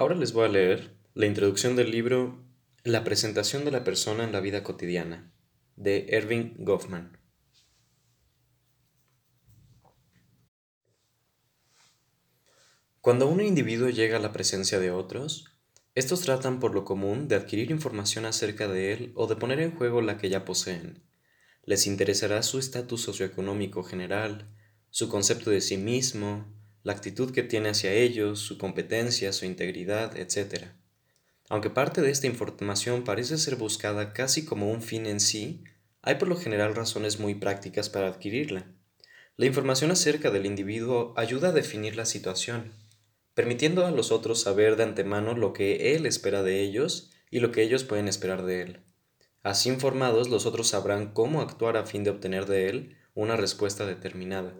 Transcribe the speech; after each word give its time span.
Ahora 0.00 0.14
les 0.14 0.32
voy 0.32 0.46
a 0.46 0.48
leer 0.48 0.96
la 1.12 1.26
introducción 1.26 1.76
del 1.76 1.90
libro 1.90 2.42
La 2.84 3.04
presentación 3.04 3.66
de 3.66 3.70
la 3.70 3.84
persona 3.84 4.24
en 4.24 4.32
la 4.32 4.40
vida 4.40 4.62
cotidiana, 4.62 5.30
de 5.76 6.06
Erving 6.08 6.54
Goffman. 6.60 7.18
Cuando 13.02 13.28
un 13.28 13.42
individuo 13.42 13.90
llega 13.90 14.16
a 14.16 14.20
la 14.20 14.32
presencia 14.32 14.80
de 14.80 14.90
otros, 14.90 15.44
estos 15.94 16.22
tratan 16.22 16.60
por 16.60 16.72
lo 16.74 16.86
común 16.86 17.28
de 17.28 17.36
adquirir 17.36 17.70
información 17.70 18.24
acerca 18.24 18.68
de 18.68 18.94
él 18.94 19.12
o 19.16 19.26
de 19.26 19.36
poner 19.36 19.60
en 19.60 19.76
juego 19.76 20.00
la 20.00 20.16
que 20.16 20.30
ya 20.30 20.46
poseen. 20.46 21.04
Les 21.66 21.86
interesará 21.86 22.42
su 22.42 22.58
estatus 22.58 23.02
socioeconómico 23.02 23.82
general, 23.82 24.50
su 24.88 25.10
concepto 25.10 25.50
de 25.50 25.60
sí 25.60 25.76
mismo, 25.76 26.58
la 26.82 26.92
actitud 26.92 27.32
que 27.32 27.42
tiene 27.42 27.70
hacia 27.70 27.92
ellos, 27.92 28.40
su 28.40 28.58
competencia, 28.58 29.32
su 29.32 29.44
integridad, 29.44 30.16
etc. 30.16 30.66
Aunque 31.48 31.70
parte 31.70 32.00
de 32.00 32.10
esta 32.10 32.26
información 32.26 33.04
parece 33.04 33.36
ser 33.38 33.56
buscada 33.56 34.12
casi 34.12 34.44
como 34.44 34.70
un 34.70 34.82
fin 34.82 35.06
en 35.06 35.20
sí, 35.20 35.64
hay 36.02 36.14
por 36.14 36.28
lo 36.28 36.36
general 36.36 36.74
razones 36.74 37.18
muy 37.18 37.34
prácticas 37.34 37.90
para 37.90 38.08
adquirirla. 38.08 38.66
La 39.36 39.46
información 39.46 39.90
acerca 39.90 40.30
del 40.30 40.46
individuo 40.46 41.12
ayuda 41.16 41.48
a 41.48 41.52
definir 41.52 41.96
la 41.96 42.06
situación, 42.06 42.72
permitiendo 43.34 43.86
a 43.86 43.90
los 43.90 44.12
otros 44.12 44.40
saber 44.40 44.76
de 44.76 44.84
antemano 44.84 45.34
lo 45.34 45.52
que 45.52 45.94
él 45.94 46.06
espera 46.06 46.42
de 46.42 46.60
ellos 46.60 47.10
y 47.30 47.40
lo 47.40 47.52
que 47.52 47.62
ellos 47.62 47.84
pueden 47.84 48.08
esperar 48.08 48.44
de 48.44 48.62
él. 48.62 48.80
Así 49.42 49.70
informados, 49.70 50.28
los 50.28 50.46
otros 50.46 50.68
sabrán 50.68 51.12
cómo 51.12 51.40
actuar 51.40 51.76
a 51.76 51.86
fin 51.86 52.04
de 52.04 52.10
obtener 52.10 52.46
de 52.46 52.68
él 52.68 52.96
una 53.14 53.36
respuesta 53.36 53.86
determinada. 53.86 54.54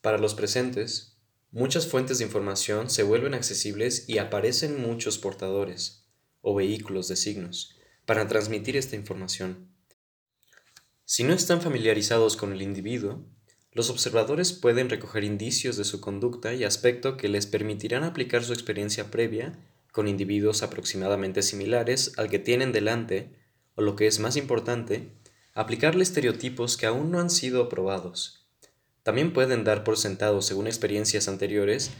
Para 0.00 0.16
los 0.16 0.34
presentes, 0.34 1.18
muchas 1.50 1.86
fuentes 1.86 2.18
de 2.18 2.24
información 2.24 2.88
se 2.88 3.02
vuelven 3.02 3.34
accesibles 3.34 4.08
y 4.08 4.16
aparecen 4.16 4.80
muchos 4.80 5.18
portadores, 5.18 6.06
o 6.40 6.54
vehículos 6.54 7.06
de 7.08 7.16
signos, 7.16 7.76
para 8.06 8.26
transmitir 8.26 8.78
esta 8.78 8.96
información. 8.96 9.68
Si 11.04 11.22
no 11.22 11.34
están 11.34 11.60
familiarizados 11.60 12.38
con 12.38 12.52
el 12.52 12.62
individuo, 12.62 13.26
los 13.72 13.90
observadores 13.90 14.54
pueden 14.54 14.88
recoger 14.88 15.22
indicios 15.22 15.76
de 15.76 15.84
su 15.84 16.00
conducta 16.00 16.54
y 16.54 16.64
aspecto 16.64 17.18
que 17.18 17.28
les 17.28 17.44
permitirán 17.44 18.02
aplicar 18.02 18.42
su 18.42 18.54
experiencia 18.54 19.10
previa 19.10 19.58
con 19.92 20.08
individuos 20.08 20.62
aproximadamente 20.62 21.42
similares 21.42 22.14
al 22.16 22.30
que 22.30 22.38
tienen 22.38 22.72
delante, 22.72 23.36
o 23.74 23.82
lo 23.82 23.96
que 23.96 24.06
es 24.06 24.18
más 24.18 24.36
importante, 24.36 25.12
aplicarle 25.52 26.04
estereotipos 26.04 26.78
que 26.78 26.86
aún 26.86 27.10
no 27.10 27.20
han 27.20 27.28
sido 27.28 27.68
probados 27.68 28.39
también 29.02 29.32
pueden 29.32 29.64
dar 29.64 29.84
por 29.84 29.96
sentado, 29.96 30.42
según 30.42 30.66
experiencias 30.66 31.28
anteriores, 31.28 31.90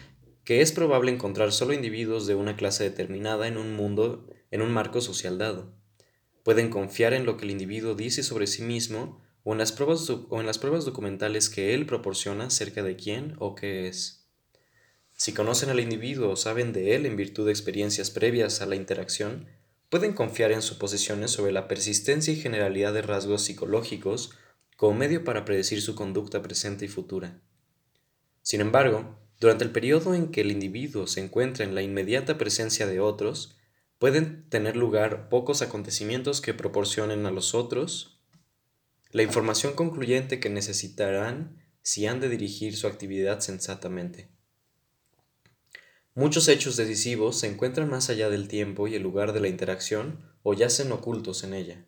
que 0.45 0.61
es 0.61 0.73
probable 0.73 1.13
encontrar 1.13 1.53
solo 1.53 1.73
individuos 1.73 2.27
de 2.27 2.35
una 2.35 2.57
clase 2.57 2.85
determinada 2.85 3.47
en 3.49 3.57
un 3.57 3.75
mundo, 3.75 4.27
en 4.51 4.63
un 4.63 4.73
marco 4.73 5.01
social 5.01 5.39
dado. 5.39 5.73
Pueden 6.43 6.71
confiar 6.71 7.13
en 7.13 7.27
lo 7.27 7.37
que 7.37 7.45
el 7.45 7.51
individuo 7.51 7.95
dice 7.95 8.23
sobre 8.23 8.47
sí 8.47 8.63
mismo 8.63 9.21
o 9.45 9.53
en 9.53 9.59
las 9.59 9.73
pruebas, 9.73 10.09
o 10.11 10.41
en 10.41 10.47
las 10.47 10.59
pruebas 10.59 10.85
documentales 10.85 11.49
que 11.49 11.75
él 11.75 11.87
proporciona 11.87 12.47
acerca 12.47 12.83
de 12.83 12.97
quién 12.97 13.35
o 13.39 13.55
qué 13.55 13.89
es. 13.89 14.27
Si 15.17 15.33
conocen 15.33 15.69
al 15.69 15.81
individuo 15.81 16.31
o 16.31 16.37
saben 16.37 16.73
de 16.73 16.97
él 16.97 17.05
en 17.05 17.17
virtud 17.17 17.47
de 17.47 17.53
experiencias 17.53 18.11
previas 18.11 18.63
a 18.63 18.67
la 18.67 18.77
interacción, 18.77 19.49
pueden 19.91 20.15
confiar 20.15 20.53
en 20.53 20.63
suposiciones 20.63 21.31
sobre 21.31 21.53
la 21.53 21.69
persistencia 21.69 22.33
y 22.33 22.41
generalidad 22.41 22.95
de 22.95 23.03
rasgos 23.03 23.43
psicológicos 23.43 24.31
como 24.81 24.95
medio 24.95 25.25
para 25.25 25.45
predecir 25.45 25.83
su 25.83 25.95
conducta 25.95 26.41
presente 26.41 26.87
y 26.87 26.89
futura. 26.89 27.39
Sin 28.41 28.63
embargo, 28.63 29.19
durante 29.39 29.63
el 29.63 29.73
periodo 29.73 30.15
en 30.15 30.31
que 30.31 30.41
el 30.41 30.51
individuo 30.51 31.07
se 31.07 31.21
encuentra 31.21 31.67
en 31.67 31.75
la 31.75 31.83
inmediata 31.83 32.39
presencia 32.39 32.87
de 32.87 32.99
otros, 32.99 33.59
pueden 33.99 34.49
tener 34.49 34.77
lugar 34.77 35.29
pocos 35.29 35.61
acontecimientos 35.61 36.41
que 36.41 36.55
proporcionen 36.55 37.27
a 37.27 37.31
los 37.31 37.55
otros 37.55 38.23
la 39.11 39.23
información 39.23 39.75
concluyente 39.75 40.41
que 40.41 40.49
necesitarán 40.49 41.63
si 41.83 42.07
han 42.07 42.19
de 42.19 42.31
dirigir 42.31 42.75
su 42.75 42.87
actividad 42.87 43.41
sensatamente. 43.41 44.31
Muchos 46.15 46.49
hechos 46.49 46.79
decisivos 46.79 47.39
se 47.39 47.49
encuentran 47.49 47.91
más 47.91 48.09
allá 48.09 48.31
del 48.31 48.49
tiempo 48.49 48.89
y 48.89 48.95
el 48.95 49.03
lugar 49.03 49.35
de 49.35 49.41
la 49.41 49.49
interacción 49.49 50.25
o 50.43 50.55
yacen 50.55 50.91
ocultos 50.91 51.45
en 51.45 51.53
ella. 51.53 51.85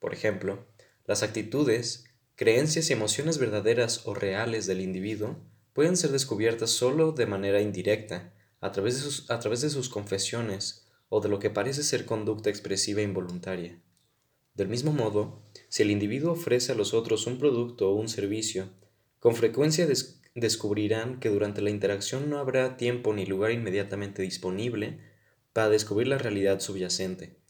Por 0.00 0.12
ejemplo, 0.12 0.66
las 1.06 1.22
actitudes 1.22 2.06
creencias 2.34 2.88
y 2.88 2.92
emociones 2.94 3.38
verdaderas 3.38 4.06
o 4.06 4.14
reales 4.14 4.66
del 4.66 4.80
individuo 4.80 5.36
pueden 5.72 5.96
ser 5.96 6.10
descubiertas 6.10 6.70
solo 6.70 7.12
de 7.12 7.26
manera 7.26 7.60
indirecta, 7.60 8.32
a 8.60 8.72
través 8.72 8.94
de 8.94 9.00
sus, 9.02 9.30
a 9.30 9.38
través 9.38 9.60
de 9.60 9.70
sus 9.70 9.88
confesiones 9.88 10.86
o 11.08 11.20
de 11.20 11.28
lo 11.28 11.38
que 11.38 11.50
parece 11.50 11.82
ser 11.82 12.06
conducta 12.06 12.48
expresiva 12.48 13.00
e 13.00 13.04
involuntaria. 13.04 13.78
Del 14.54 14.68
mismo 14.68 14.92
modo, 14.92 15.42
si 15.68 15.82
el 15.82 15.90
individuo 15.90 16.32
ofrece 16.32 16.72
a 16.72 16.74
los 16.74 16.94
otros 16.94 17.26
un 17.26 17.38
producto 17.38 17.90
o 17.90 17.94
un 17.94 18.08
servicio, 18.08 18.68
con 19.18 19.34
frecuencia 19.34 19.86
descubrirán 20.34 21.20
que 21.20 21.28
durante 21.28 21.62
la 21.62 21.70
interacción 21.70 22.30
no 22.30 22.38
habrá 22.38 22.76
tiempo 22.76 23.12
ni 23.12 23.26
lugar 23.26 23.52
inmediatamente 23.52 24.22
disponible 24.22 24.98
para 25.52 25.68
descubrir 25.68 26.08
la 26.08 26.18
realidad 26.18 26.60
subyacente 26.60 27.41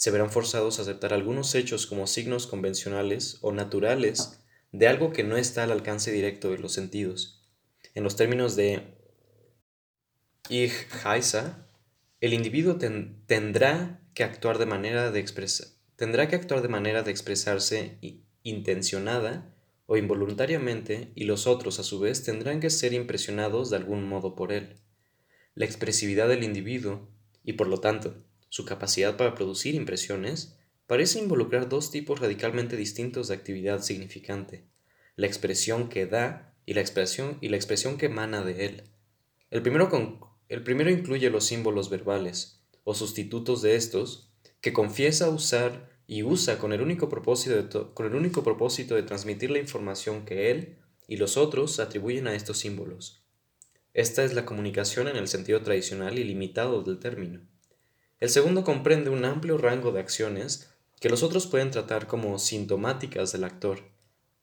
se 0.00 0.10
verán 0.10 0.30
forzados 0.30 0.78
a 0.78 0.82
aceptar 0.82 1.12
algunos 1.12 1.54
hechos 1.54 1.86
como 1.86 2.06
signos 2.06 2.46
convencionales 2.46 3.36
o 3.42 3.52
naturales 3.52 4.40
de 4.72 4.88
algo 4.88 5.12
que 5.12 5.24
no 5.24 5.36
está 5.36 5.64
al 5.64 5.72
alcance 5.72 6.10
directo 6.10 6.50
de 6.50 6.56
los 6.56 6.72
sentidos. 6.72 7.46
En 7.94 8.02
los 8.02 8.16
términos 8.16 8.56
de 8.56 8.96
Ich 10.48 10.72
Heisa, 11.04 11.66
el 12.22 12.32
individuo 12.32 12.78
tendrá 13.26 14.00
que 14.14 14.24
actuar 14.24 14.56
de 14.56 14.64
manera 14.64 15.10
de 15.10 15.22
tendrá 15.96 16.28
que 16.28 16.36
actuar 16.36 16.62
de 16.62 16.68
manera 16.68 17.02
de 17.02 17.10
expresarse 17.10 17.98
intencionada 18.42 19.54
o 19.84 19.98
involuntariamente 19.98 21.12
y 21.14 21.24
los 21.24 21.46
otros 21.46 21.78
a 21.78 21.82
su 21.82 22.00
vez 22.00 22.24
tendrán 22.24 22.60
que 22.60 22.70
ser 22.70 22.94
impresionados 22.94 23.68
de 23.68 23.76
algún 23.76 24.08
modo 24.08 24.34
por 24.34 24.50
él. 24.50 24.80
La 25.54 25.66
expresividad 25.66 26.28
del 26.28 26.42
individuo 26.42 27.10
y 27.44 27.52
por 27.52 27.66
lo 27.66 27.80
tanto 27.80 28.29
su 28.50 28.66
capacidad 28.66 29.16
para 29.16 29.34
producir 29.34 29.74
impresiones, 29.74 30.58
parece 30.86 31.20
involucrar 31.20 31.68
dos 31.68 31.90
tipos 31.90 32.20
radicalmente 32.20 32.76
distintos 32.76 33.28
de 33.28 33.34
actividad 33.34 33.80
significante, 33.80 34.66
la 35.16 35.26
expresión 35.26 35.88
que 35.88 36.04
da 36.04 36.54
y 36.66 36.74
la 36.74 36.80
expresión, 36.82 37.38
y 37.40 37.48
la 37.48 37.56
expresión 37.56 37.96
que 37.96 38.06
emana 38.06 38.42
de 38.42 38.66
él. 38.66 38.82
El 39.50 39.62
primero, 39.62 39.88
el 40.48 40.62
primero 40.62 40.90
incluye 40.90 41.30
los 41.30 41.44
símbolos 41.44 41.90
verbales, 41.90 42.60
o 42.84 42.94
sustitutos 42.94 43.62
de 43.62 43.76
estos, 43.76 44.32
que 44.60 44.72
confiesa 44.72 45.30
usar 45.30 45.88
y 46.06 46.24
usa 46.24 46.58
con 46.58 46.72
el 46.72 46.80
único 46.80 47.08
propósito 47.08 47.62
de, 47.62 47.94
con 47.94 48.06
el 48.06 48.14
único 48.14 48.42
propósito 48.42 48.96
de 48.96 49.04
transmitir 49.04 49.50
la 49.50 49.58
información 49.58 50.24
que 50.24 50.50
él 50.50 50.78
y 51.06 51.16
los 51.16 51.36
otros 51.36 51.78
atribuyen 51.78 52.26
a 52.26 52.34
estos 52.34 52.58
símbolos. 52.58 53.24
Esta 53.94 54.24
es 54.24 54.34
la 54.34 54.44
comunicación 54.44 55.08
en 55.08 55.16
el 55.16 55.28
sentido 55.28 55.62
tradicional 55.62 56.18
y 56.18 56.24
limitado 56.24 56.82
del 56.82 56.98
término. 56.98 57.49
El 58.20 58.28
segundo 58.28 58.64
comprende 58.64 59.08
un 59.08 59.24
amplio 59.24 59.56
rango 59.56 59.92
de 59.92 60.00
acciones 60.00 60.70
que 61.00 61.08
los 61.08 61.22
otros 61.22 61.46
pueden 61.46 61.70
tratar 61.70 62.06
como 62.06 62.38
sintomáticas 62.38 63.32
del 63.32 63.44
actor, 63.44 63.80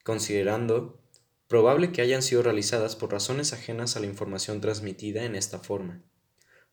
considerando 0.04 1.00
probable 1.48 1.92
que 1.92 2.02
hayan 2.02 2.24
sido 2.24 2.42
realizadas 2.42 2.96
por 2.96 3.12
razones 3.12 3.54
ajenas 3.54 3.96
a 3.96 4.00
la 4.00 4.08
información 4.08 4.62
transmitida 4.62 5.24
en 5.24 5.36
esta 5.36 5.60
forma. 5.60 6.02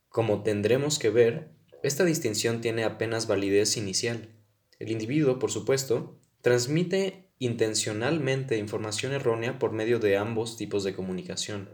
Como 0.08 0.42
tendremos 0.42 0.98
que 0.98 1.10
ver, 1.10 1.50
esta 1.82 2.04
distinción 2.04 2.62
tiene 2.62 2.84
apenas 2.84 3.26
validez 3.26 3.76
inicial. 3.76 4.30
El 4.78 4.90
individuo, 4.90 5.38
por 5.38 5.50
supuesto, 5.50 6.18
transmite 6.40 7.28
intencionalmente 7.38 8.56
información 8.56 9.12
errónea 9.12 9.58
por 9.58 9.72
medio 9.72 9.98
de 9.98 10.16
ambos 10.16 10.56
tipos 10.56 10.82
de 10.84 10.94
comunicación. 10.94 11.68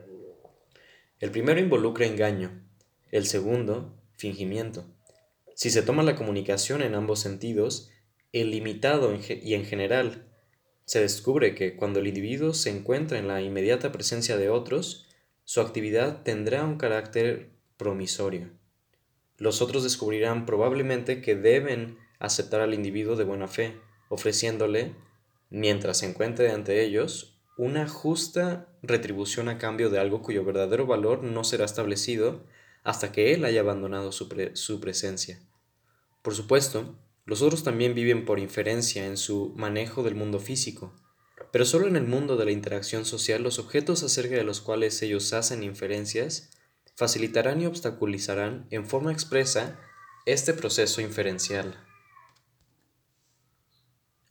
El 1.20 1.30
primero 1.30 1.60
involucra 1.60 2.06
engaño, 2.06 2.64
el 3.12 3.26
segundo, 3.26 3.94
fingimiento. 4.16 4.86
Si 5.60 5.68
se 5.68 5.82
toma 5.82 6.02
la 6.02 6.16
comunicación 6.16 6.80
en 6.80 6.94
ambos 6.94 7.20
sentidos, 7.20 7.90
el 8.32 8.50
limitado 8.50 9.14
y 9.14 9.52
en 9.52 9.66
general, 9.66 10.26
se 10.86 11.02
descubre 11.02 11.54
que 11.54 11.76
cuando 11.76 12.00
el 12.00 12.06
individuo 12.06 12.54
se 12.54 12.70
encuentra 12.70 13.18
en 13.18 13.28
la 13.28 13.42
inmediata 13.42 13.92
presencia 13.92 14.38
de 14.38 14.48
otros, 14.48 15.06
su 15.44 15.60
actividad 15.60 16.22
tendrá 16.22 16.64
un 16.64 16.78
carácter 16.78 17.50
promisorio. 17.76 18.48
Los 19.36 19.60
otros 19.60 19.82
descubrirán 19.82 20.46
probablemente 20.46 21.20
que 21.20 21.36
deben 21.36 21.98
aceptar 22.18 22.62
al 22.62 22.72
individuo 22.72 23.14
de 23.14 23.24
buena 23.24 23.46
fe, 23.46 23.76
ofreciéndole, 24.08 24.94
mientras 25.50 25.98
se 25.98 26.06
encuentre 26.06 26.52
ante 26.52 26.82
ellos, 26.82 27.38
una 27.58 27.86
justa 27.86 28.72
retribución 28.82 29.50
a 29.50 29.58
cambio 29.58 29.90
de 29.90 29.98
algo 29.98 30.22
cuyo 30.22 30.42
verdadero 30.42 30.86
valor 30.86 31.22
no 31.22 31.44
será 31.44 31.66
establecido 31.66 32.46
hasta 32.82 33.12
que 33.12 33.34
él 33.34 33.44
haya 33.44 33.60
abandonado 33.60 34.10
su, 34.10 34.26
su 34.54 34.80
presencia. 34.80 35.38
Por 36.22 36.34
supuesto, 36.34 36.98
los 37.24 37.42
otros 37.42 37.64
también 37.64 37.94
viven 37.94 38.24
por 38.24 38.38
inferencia 38.38 39.06
en 39.06 39.16
su 39.16 39.54
manejo 39.56 40.02
del 40.02 40.14
mundo 40.14 40.40
físico, 40.40 40.94
pero 41.52 41.64
solo 41.64 41.86
en 41.86 41.96
el 41.96 42.06
mundo 42.06 42.36
de 42.36 42.44
la 42.44 42.52
interacción 42.52 43.04
social 43.04 43.42
los 43.42 43.58
objetos 43.58 44.02
acerca 44.02 44.36
de 44.36 44.44
los 44.44 44.60
cuales 44.60 45.00
ellos 45.02 45.32
hacen 45.32 45.62
inferencias 45.62 46.50
facilitarán 46.96 47.62
y 47.62 47.66
obstaculizarán 47.66 48.66
en 48.70 48.86
forma 48.86 49.10
expresa 49.10 49.80
este 50.26 50.52
proceso 50.52 51.00
inferencial. 51.00 51.82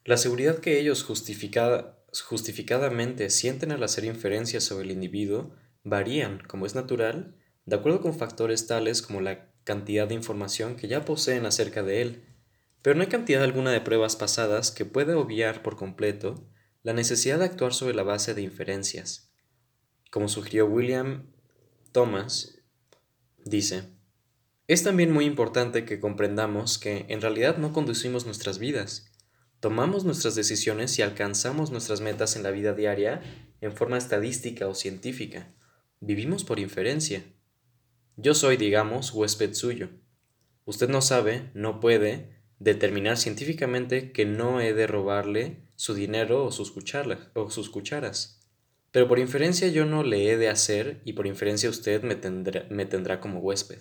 La 0.05 0.17
seguridad 0.17 0.59
que 0.59 0.79
ellos 0.79 1.03
justificadamente 1.03 3.31
sienten 3.31 3.71
al 3.71 3.83
hacer 3.83 4.05
inferencias 4.05 4.63
sobre 4.63 4.85
el 4.85 4.91
individuo 4.91 5.55
varían, 5.83 6.43
como 6.47 6.67
es 6.67 6.75
natural, 6.75 7.35
de 7.65 7.75
acuerdo 7.75 8.01
con 8.01 8.17
factores 8.17 8.67
tales 8.67 9.01
como 9.01 9.21
la 9.21 9.51
cantidad 9.69 10.07
de 10.07 10.15
información 10.15 10.75
que 10.75 10.87
ya 10.87 11.05
poseen 11.05 11.45
acerca 11.45 11.83
de 11.83 12.01
él, 12.01 12.23
pero 12.81 12.95
no 12.95 13.03
hay 13.03 13.07
cantidad 13.07 13.43
alguna 13.43 13.71
de 13.71 13.81
pruebas 13.81 14.15
pasadas 14.15 14.71
que 14.71 14.83
pueda 14.83 15.15
obviar 15.15 15.61
por 15.61 15.75
completo 15.75 16.49
la 16.81 16.93
necesidad 16.93 17.37
de 17.37 17.45
actuar 17.45 17.75
sobre 17.75 17.93
la 17.93 18.01
base 18.01 18.33
de 18.33 18.41
inferencias. 18.41 19.31
Como 20.09 20.27
sugirió 20.27 20.65
William 20.65 21.31
Thomas, 21.91 22.63
dice, 23.45 23.83
es 24.65 24.81
también 24.81 25.11
muy 25.11 25.25
importante 25.25 25.85
que 25.85 25.99
comprendamos 25.99 26.79
que 26.79 27.05
en 27.09 27.21
realidad 27.21 27.57
no 27.57 27.71
conducimos 27.71 28.25
nuestras 28.25 28.57
vidas, 28.57 29.09
Tomamos 29.59 30.05
nuestras 30.05 30.35
decisiones 30.35 30.97
y 30.99 31.01
alcanzamos 31.01 31.69
nuestras 31.69 31.99
metas 31.99 32.37
en 32.37 32.43
la 32.43 32.51
vida 32.51 32.71
diaria 32.73 33.21
en 33.59 33.73
forma 33.73 33.97
estadística 33.97 34.69
o 34.69 34.73
científica. 34.73 35.53
Vivimos 35.99 36.45
por 36.45 36.59
inferencia. 36.59 37.25
Yo 38.21 38.33
soy, 38.33 38.57
digamos, 38.57 39.13
huésped 39.13 39.53
suyo. 39.53 39.91
Usted 40.65 40.89
no 40.89 41.01
sabe, 41.01 41.51
no 41.53 41.79
puede, 41.79 42.35
determinar 42.59 43.15
científicamente 43.15 44.11
que 44.11 44.25
no 44.25 44.59
he 44.59 44.73
de 44.73 44.87
robarle 44.87 45.63
su 45.77 45.93
dinero 45.93 46.43
o 46.43 46.51
sus, 46.51 46.69
cucharas, 46.71 47.29
o 47.33 47.49
sus 47.49 47.69
cucharas. 47.69 48.41
Pero 48.91 49.07
por 49.07 49.19
inferencia 49.19 49.69
yo 49.69 49.85
no 49.85 50.03
le 50.03 50.29
he 50.29 50.35
de 50.35 50.49
hacer 50.49 51.01
y 51.05 51.13
por 51.13 51.27
inferencia 51.27 51.69
usted 51.69 52.03
me 52.03 52.15
tendrá, 52.15 52.67
me 52.69 52.85
tendrá 52.85 53.21
como 53.21 53.39
huésped. 53.39 53.79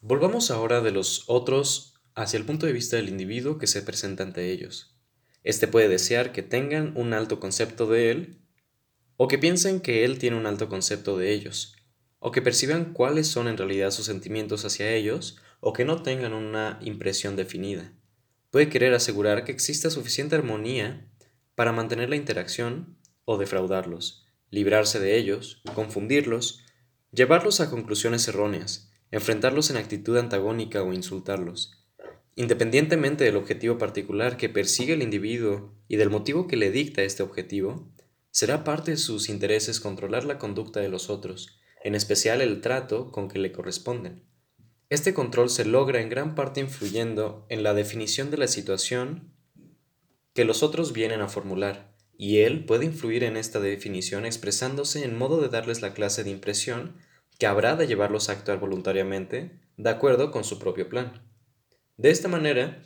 Volvamos 0.00 0.52
ahora 0.52 0.80
de 0.82 0.92
los 0.92 1.24
otros 1.26 1.94
hacia 2.14 2.38
el 2.38 2.46
punto 2.46 2.66
de 2.66 2.72
vista 2.72 2.94
del 2.94 3.08
individuo 3.08 3.58
que 3.58 3.66
se 3.66 3.82
presenta 3.82 4.22
ante 4.22 4.52
ellos. 4.52 4.96
Este 5.42 5.66
puede 5.66 5.88
desear 5.88 6.30
que 6.30 6.42
tengan 6.42 6.96
un 6.96 7.12
alto 7.12 7.40
concepto 7.40 7.88
de 7.88 8.12
él, 8.12 8.41
o 9.22 9.28
que 9.28 9.38
piensen 9.38 9.78
que 9.78 10.04
él 10.04 10.18
tiene 10.18 10.36
un 10.36 10.46
alto 10.46 10.68
concepto 10.68 11.16
de 11.16 11.32
ellos, 11.32 11.76
o 12.18 12.32
que 12.32 12.42
perciban 12.42 12.92
cuáles 12.92 13.28
son 13.28 13.46
en 13.46 13.56
realidad 13.56 13.92
sus 13.92 14.06
sentimientos 14.06 14.64
hacia 14.64 14.90
ellos, 14.90 15.36
o 15.60 15.72
que 15.72 15.84
no 15.84 16.02
tengan 16.02 16.32
una 16.32 16.80
impresión 16.82 17.36
definida. 17.36 17.92
Puede 18.50 18.68
querer 18.68 18.92
asegurar 18.94 19.44
que 19.44 19.52
exista 19.52 19.90
suficiente 19.90 20.34
armonía 20.34 21.06
para 21.54 21.70
mantener 21.70 22.10
la 22.10 22.16
interacción 22.16 22.98
o 23.24 23.38
defraudarlos, 23.38 24.26
librarse 24.50 24.98
de 24.98 25.16
ellos, 25.16 25.62
confundirlos, 25.72 26.64
llevarlos 27.12 27.60
a 27.60 27.70
conclusiones 27.70 28.26
erróneas, 28.26 28.90
enfrentarlos 29.12 29.70
en 29.70 29.76
actitud 29.76 30.18
antagónica 30.18 30.82
o 30.82 30.92
insultarlos. 30.92 31.86
Independientemente 32.34 33.22
del 33.22 33.36
objetivo 33.36 33.78
particular 33.78 34.36
que 34.36 34.48
persigue 34.48 34.94
el 34.94 35.02
individuo 35.02 35.72
y 35.86 35.94
del 35.94 36.10
motivo 36.10 36.48
que 36.48 36.56
le 36.56 36.72
dicta 36.72 37.02
este 37.02 37.22
objetivo, 37.22 37.88
será 38.32 38.64
parte 38.64 38.90
de 38.90 38.96
sus 38.96 39.28
intereses 39.28 39.78
controlar 39.78 40.24
la 40.24 40.38
conducta 40.38 40.80
de 40.80 40.88
los 40.88 41.10
otros, 41.10 41.60
en 41.84 41.94
especial 41.94 42.40
el 42.40 42.60
trato 42.60 43.12
con 43.12 43.28
que 43.28 43.38
le 43.38 43.52
corresponden. 43.52 44.24
Este 44.88 45.14
control 45.14 45.48
se 45.48 45.64
logra 45.64 46.00
en 46.00 46.08
gran 46.08 46.34
parte 46.34 46.60
influyendo 46.60 47.46
en 47.48 47.62
la 47.62 47.74
definición 47.74 48.30
de 48.30 48.38
la 48.38 48.48
situación 48.48 49.32
que 50.34 50.44
los 50.44 50.62
otros 50.62 50.92
vienen 50.92 51.20
a 51.20 51.28
formular, 51.28 51.94
y 52.16 52.38
él 52.38 52.64
puede 52.64 52.86
influir 52.86 53.22
en 53.24 53.36
esta 53.36 53.60
definición 53.60 54.24
expresándose 54.24 55.04
en 55.04 55.16
modo 55.16 55.40
de 55.40 55.48
darles 55.48 55.82
la 55.82 55.92
clase 55.92 56.24
de 56.24 56.30
impresión 56.30 56.96
que 57.38 57.46
habrá 57.46 57.76
de 57.76 57.86
llevarlos 57.86 58.28
a 58.28 58.32
actuar 58.32 58.60
voluntariamente 58.60 59.60
de 59.76 59.90
acuerdo 59.90 60.30
con 60.30 60.44
su 60.44 60.58
propio 60.58 60.88
plan. 60.88 61.26
De 61.96 62.10
esta 62.10 62.28
manera, 62.28 62.82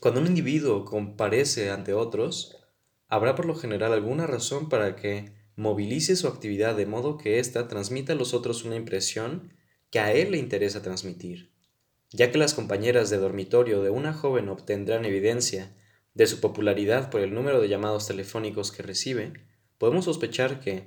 cuando 0.00 0.20
un 0.20 0.26
individuo 0.26 0.84
comparece 0.84 1.70
ante 1.70 1.94
otros, 1.94 2.55
habrá 3.08 3.34
por 3.34 3.46
lo 3.46 3.54
general 3.54 3.92
alguna 3.92 4.26
razón 4.26 4.68
para 4.68 4.96
que 4.96 5.32
movilice 5.56 6.16
su 6.16 6.28
actividad 6.28 6.76
de 6.76 6.86
modo 6.86 7.16
que 7.16 7.38
ésta 7.38 7.68
transmita 7.68 8.12
a 8.12 8.16
los 8.16 8.34
otros 8.34 8.64
una 8.64 8.76
impresión 8.76 9.52
que 9.90 10.00
a 10.00 10.12
él 10.12 10.32
le 10.32 10.38
interesa 10.38 10.82
transmitir. 10.82 11.50
Ya 12.10 12.30
que 12.30 12.38
las 12.38 12.54
compañeras 12.54 13.10
de 13.10 13.16
dormitorio 13.16 13.82
de 13.82 13.90
una 13.90 14.12
joven 14.12 14.48
obtendrán 14.48 15.04
evidencia 15.04 15.74
de 16.14 16.26
su 16.26 16.40
popularidad 16.40 17.10
por 17.10 17.20
el 17.20 17.34
número 17.34 17.60
de 17.60 17.68
llamados 17.68 18.06
telefónicos 18.06 18.72
que 18.72 18.82
recibe, 18.82 19.32
podemos 19.78 20.06
sospechar 20.06 20.60
que, 20.60 20.84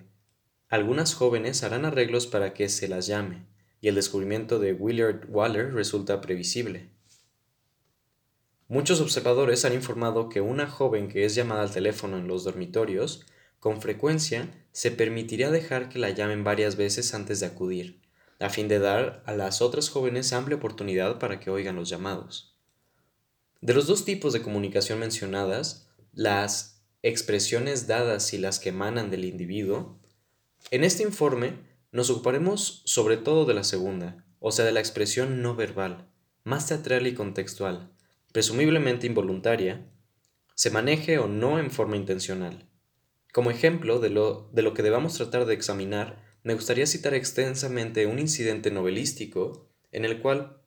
algunas 0.70 1.16
jóvenes 1.16 1.64
harán 1.64 1.86
arreglos 1.86 2.28
para 2.28 2.54
que 2.54 2.70
se 2.70 2.88
las 2.88 3.08
llame, 3.08 3.46
y 3.82 3.88
el 3.88 3.96
descubrimiento 3.96 4.60
de 4.60 4.74
Willard 4.74 5.28
Waller 5.30 5.74
resulta 5.74 6.22
previsible. 6.22 6.90
Muchos 8.70 9.02
observadores 9.02 9.66
han 9.66 9.74
informado 9.74 10.30
que 10.30 10.42
una 10.42 10.68
joven 10.68 11.08
que 11.08 11.26
es 11.26 11.34
llamada 11.34 11.64
al 11.64 11.72
teléfono 11.72 12.20
en 12.20 12.28
los 12.28 12.44
dormitorios, 12.44 13.26
con 13.60 13.82
frecuencia 13.82 14.48
se 14.72 14.92
permitirá 14.92 15.50
dejar 15.50 15.90
que 15.90 15.98
la 15.98 16.12
llamen 16.12 16.44
varias 16.44 16.76
veces 16.76 17.16
antes 17.16 17.40
de 17.40 17.48
acudir, 17.48 18.00
a 18.40 18.52
fin 18.52 18.68
de 18.68 18.78
dar 18.78 19.24
a 19.26 19.34
las 19.34 19.64
otras 19.64 19.90
jóvenes 19.90 20.34
amplia 20.34 20.58
oportunidad 20.58 21.18
para 21.18 21.40
que 21.40 21.50
oigan 21.50 21.78
los 21.78 21.90
llamados. 21.90 22.56
De 23.60 23.74
los 23.74 23.88
dos 23.88 24.06
tipos 24.06 24.34
de 24.34 24.44
comunicación 24.44 25.00
mencionadas, 25.00 25.90
las 26.14 26.84
expresiones 27.02 27.88
dadas 27.88 28.36
y 28.36 28.38
las 28.38 28.60
que 28.60 28.70
emanan 28.70 29.10
del 29.10 29.26
individuo, 29.26 30.00
en 30.70 30.84
este 30.84 31.02
informe 31.02 31.56
nos 31.92 32.12
ocuparemos 32.12 32.84
sobre 32.86 33.18
todo 33.18 33.46
de 33.46 33.56
la 33.56 33.64
segunda, 33.64 34.24
o 34.40 34.52
sea, 34.52 34.64
de 34.64 34.74
la 34.74 34.80
expresión 34.80 35.42
no 35.42 35.56
verbal, 35.56 36.08
más 36.44 36.68
teatral 36.68 37.08
y 37.08 37.16
contextual, 37.16 37.90
presumiblemente 38.32 39.08
involuntaria, 39.08 39.86
se 40.56 40.70
maneje 40.70 41.20
o 41.20 41.28
no 41.28 41.60
en 41.60 41.72
forma 41.72 41.96
intencional. 41.96 42.70
Como 43.32 43.52
ejemplo 43.52 44.00
de 44.00 44.10
lo, 44.10 44.50
de 44.54 44.62
lo 44.62 44.74
que 44.74 44.84
debamos 44.84 45.16
tratar 45.16 45.46
de 45.46 45.54
examinar, 45.54 46.24
me 46.44 46.54
gustaría 46.54 46.86
citar 46.86 47.14
extensamente 47.14 48.08
un 48.08 48.20
incidente 48.20 48.72
novelístico 48.72 49.70
en 49.92 50.06
el 50.06 50.22
cual 50.22 50.62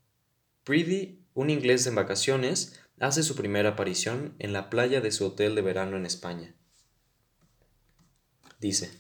Preedy, 0.65 1.27
un 1.35 1.51
inglés 1.51 1.87
en 1.87 1.95
vacaciones, 1.95 2.81
hace 3.01 3.23
su 3.23 3.35
primera 3.35 3.71
aparición 3.71 4.35
en 4.39 4.53
la 4.53 4.71
playa 4.71 5.01
de 5.01 5.11
su 5.11 5.27
hotel 5.27 5.55
de 5.55 5.63
verano 5.63 5.97
en 5.97 6.07
España. 6.07 6.55
Dice, 8.61 8.91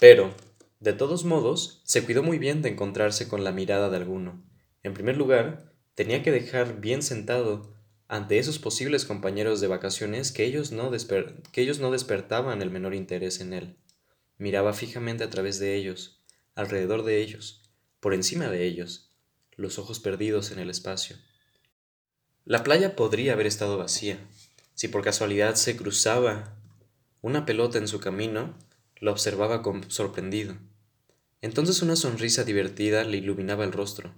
pero, 0.00 0.34
de 0.80 0.92
todos 0.92 1.24
modos, 1.24 1.80
se 1.84 2.04
cuidó 2.04 2.22
muy 2.24 2.38
bien 2.38 2.60
de 2.60 2.70
encontrarse 2.70 3.28
con 3.28 3.44
la 3.44 3.52
mirada 3.52 3.88
de 3.88 3.96
alguno. 3.96 4.42
En 4.82 4.94
primer 4.94 5.16
lugar, 5.16 5.72
tenía 5.94 6.22
que 6.24 6.32
dejar 6.32 6.80
bien 6.80 7.02
sentado 7.02 7.75
ante 8.08 8.38
esos 8.38 8.58
posibles 8.58 9.04
compañeros 9.04 9.60
de 9.60 9.66
vacaciones 9.66 10.32
que 10.32 10.44
ellos 10.44 10.72
no, 10.72 10.90
que 10.90 11.60
ellos 11.60 11.80
no 11.80 11.90
despertaban 11.90 12.62
el 12.62 12.70
menor 12.70 12.94
interés 12.94 13.40
en 13.40 13.52
él. 13.52 13.76
Miraba 14.38 14.72
fijamente 14.72 15.24
a 15.24 15.30
través 15.30 15.58
de 15.58 15.74
ellos, 15.74 16.20
alrededor 16.54 17.04
de 17.04 17.20
ellos, 17.20 17.62
por 18.00 18.14
encima 18.14 18.48
de 18.48 18.64
ellos, 18.64 19.10
los 19.56 19.78
ojos 19.78 19.98
perdidos 19.98 20.50
en 20.50 20.58
el 20.58 20.70
espacio. 20.70 21.16
La 22.44 22.62
playa 22.62 22.94
podría 22.94 23.32
haber 23.32 23.46
estado 23.46 23.78
vacía. 23.78 24.18
Si 24.74 24.88
por 24.88 25.02
casualidad 25.02 25.56
se 25.56 25.76
cruzaba 25.76 26.54
una 27.22 27.44
pelota 27.44 27.78
en 27.78 27.88
su 27.88 27.98
camino, 27.98 28.56
lo 29.00 29.10
observaba 29.10 29.62
sorprendido. 29.88 30.56
Entonces 31.40 31.82
una 31.82 31.96
sonrisa 31.96 32.44
divertida 32.44 33.04
le 33.04 33.16
iluminaba 33.16 33.64
el 33.64 33.72
rostro. 33.72 34.14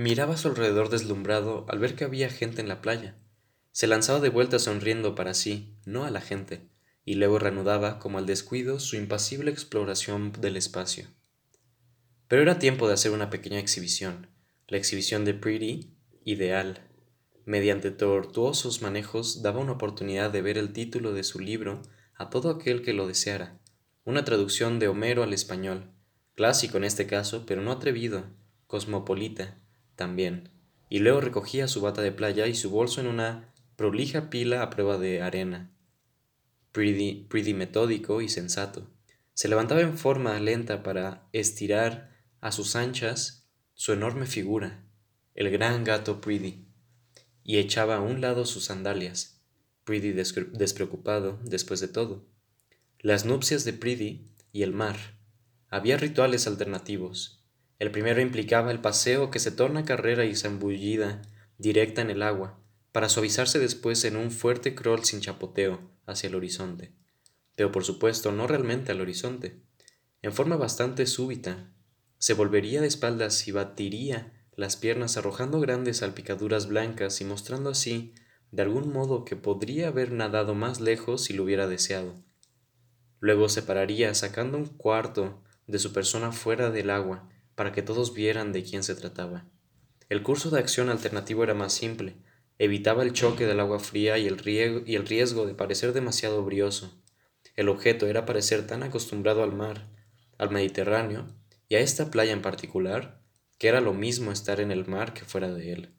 Miraba 0.00 0.32
a 0.32 0.36
su 0.38 0.48
alrededor 0.48 0.88
deslumbrado 0.88 1.66
al 1.68 1.78
ver 1.78 1.94
que 1.94 2.04
había 2.04 2.30
gente 2.30 2.62
en 2.62 2.68
la 2.68 2.80
playa. 2.80 3.18
Se 3.70 3.86
lanzaba 3.86 4.18
de 4.18 4.30
vuelta 4.30 4.58
sonriendo 4.58 5.14
para 5.14 5.34
sí, 5.34 5.76
no 5.84 6.06
a 6.06 6.10
la 6.10 6.22
gente, 6.22 6.70
y 7.04 7.16
luego 7.16 7.38
reanudaba, 7.38 7.98
como 7.98 8.16
al 8.16 8.24
descuido, 8.24 8.80
su 8.80 8.96
impasible 8.96 9.50
exploración 9.50 10.32
del 10.32 10.56
espacio. 10.56 11.08
Pero 12.28 12.40
era 12.40 12.58
tiempo 12.58 12.88
de 12.88 12.94
hacer 12.94 13.12
una 13.12 13.28
pequeña 13.28 13.58
exhibición, 13.58 14.28
la 14.68 14.78
exhibición 14.78 15.26
de 15.26 15.34
Pretty, 15.34 15.92
ideal, 16.24 16.80
mediante 17.44 17.90
tortuosos 17.90 18.80
manejos 18.80 19.42
daba 19.42 19.60
una 19.60 19.72
oportunidad 19.72 20.30
de 20.30 20.40
ver 20.40 20.56
el 20.56 20.72
título 20.72 21.12
de 21.12 21.24
su 21.24 21.40
libro 21.40 21.82
a 22.14 22.30
todo 22.30 22.48
aquel 22.48 22.80
que 22.80 22.94
lo 22.94 23.06
deseara, 23.06 23.60
una 24.04 24.24
traducción 24.24 24.78
de 24.78 24.88
Homero 24.88 25.22
al 25.22 25.34
español, 25.34 25.90
clásico 26.36 26.78
en 26.78 26.84
este 26.84 27.06
caso, 27.06 27.44
pero 27.44 27.60
no 27.60 27.70
atrevido, 27.70 28.24
cosmopolita 28.66 29.59
también, 30.00 30.48
y 30.88 31.00
luego 31.00 31.20
recogía 31.20 31.68
su 31.68 31.82
bata 31.82 32.00
de 32.00 32.10
playa 32.10 32.46
y 32.46 32.54
su 32.54 32.70
bolso 32.70 33.02
en 33.02 33.06
una 33.06 33.52
prolija 33.76 34.30
pila 34.30 34.62
a 34.62 34.70
prueba 34.70 34.96
de 34.96 35.20
arena. 35.20 35.70
Pretty, 36.72 37.26
pretty 37.28 37.52
metódico 37.52 38.22
y 38.22 38.30
sensato. 38.30 38.88
Se 39.34 39.48
levantaba 39.48 39.82
en 39.82 39.98
forma 39.98 40.40
lenta 40.40 40.82
para 40.82 41.28
estirar 41.34 42.16
a 42.40 42.50
sus 42.50 42.76
anchas 42.76 43.46
su 43.74 43.92
enorme 43.92 44.24
figura, 44.24 44.86
el 45.34 45.50
gran 45.50 45.84
gato 45.84 46.22
Pretty 46.22 46.66
y 47.44 47.58
echaba 47.58 47.96
a 47.96 48.00
un 48.00 48.22
lado 48.22 48.46
sus 48.46 48.64
sandalias. 48.64 49.42
Pridi 49.84 50.12
despreocupado 50.12 51.38
después 51.44 51.80
de 51.80 51.88
todo. 51.88 52.24
Las 53.00 53.26
nupcias 53.26 53.66
de 53.66 53.74
Pridi 53.74 54.30
y 54.50 54.62
el 54.62 54.72
mar. 54.72 54.96
Había 55.68 55.98
rituales 55.98 56.46
alternativos. 56.46 57.39
El 57.80 57.90
primero 57.90 58.20
implicaba 58.20 58.70
el 58.70 58.80
paseo 58.80 59.30
que 59.30 59.38
se 59.38 59.50
torna 59.50 59.86
carrera 59.86 60.26
y 60.26 60.36
zambullida 60.36 61.22
directa 61.56 62.02
en 62.02 62.10
el 62.10 62.22
agua, 62.22 62.60
para 62.92 63.08
suavizarse 63.08 63.58
después 63.58 64.04
en 64.04 64.16
un 64.16 64.30
fuerte 64.30 64.74
crawl 64.74 65.02
sin 65.02 65.20
chapoteo 65.20 65.80
hacia 66.04 66.28
el 66.28 66.34
horizonte. 66.34 66.92
Pero 67.56 67.72
por 67.72 67.82
supuesto 67.84 68.32
no 68.32 68.46
realmente 68.46 68.92
al 68.92 69.00
horizonte. 69.00 69.62
En 70.20 70.34
forma 70.34 70.56
bastante 70.56 71.06
súbita, 71.06 71.72
se 72.18 72.34
volvería 72.34 72.82
de 72.82 72.86
espaldas 72.86 73.48
y 73.48 73.52
batiría 73.52 74.34
las 74.54 74.76
piernas 74.76 75.16
arrojando 75.16 75.58
grandes 75.58 75.98
salpicaduras 75.98 76.68
blancas 76.68 77.22
y 77.22 77.24
mostrando 77.24 77.70
así, 77.70 78.14
de 78.50 78.60
algún 78.60 78.92
modo, 78.92 79.24
que 79.24 79.36
podría 79.36 79.88
haber 79.88 80.12
nadado 80.12 80.54
más 80.54 80.82
lejos 80.82 81.24
si 81.24 81.32
lo 81.32 81.44
hubiera 81.44 81.66
deseado. 81.66 82.22
Luego 83.20 83.48
se 83.48 83.62
pararía 83.62 84.14
sacando 84.14 84.58
un 84.58 84.66
cuarto 84.66 85.42
de 85.66 85.78
su 85.78 85.94
persona 85.94 86.30
fuera 86.30 86.68
del 86.68 86.90
agua 86.90 87.30
para 87.60 87.72
que 87.72 87.82
todos 87.82 88.14
vieran 88.14 88.52
de 88.52 88.62
quién 88.62 88.82
se 88.82 88.94
trataba. 88.94 89.44
El 90.08 90.22
curso 90.22 90.48
de 90.48 90.58
acción 90.58 90.88
alternativo 90.88 91.44
era 91.44 91.52
más 91.52 91.74
simple, 91.74 92.16
evitaba 92.58 93.02
el 93.02 93.12
choque 93.12 93.44
del 93.44 93.60
agua 93.60 93.80
fría 93.80 94.16
y 94.16 94.26
el, 94.26 94.40
y 94.86 94.94
el 94.94 95.06
riesgo 95.06 95.44
de 95.44 95.52
parecer 95.52 95.92
demasiado 95.92 96.42
brioso. 96.42 96.98
El 97.56 97.68
objeto 97.68 98.06
era 98.06 98.24
parecer 98.24 98.66
tan 98.66 98.82
acostumbrado 98.82 99.42
al 99.42 99.52
mar, 99.52 99.90
al 100.38 100.50
Mediterráneo, 100.50 101.26
y 101.68 101.74
a 101.74 101.80
esta 101.80 102.10
playa 102.10 102.32
en 102.32 102.40
particular, 102.40 103.20
que 103.58 103.68
era 103.68 103.82
lo 103.82 103.92
mismo 103.92 104.32
estar 104.32 104.58
en 104.58 104.70
el 104.70 104.86
mar 104.86 105.12
que 105.12 105.26
fuera 105.26 105.52
de 105.52 105.74
él. 105.74 105.94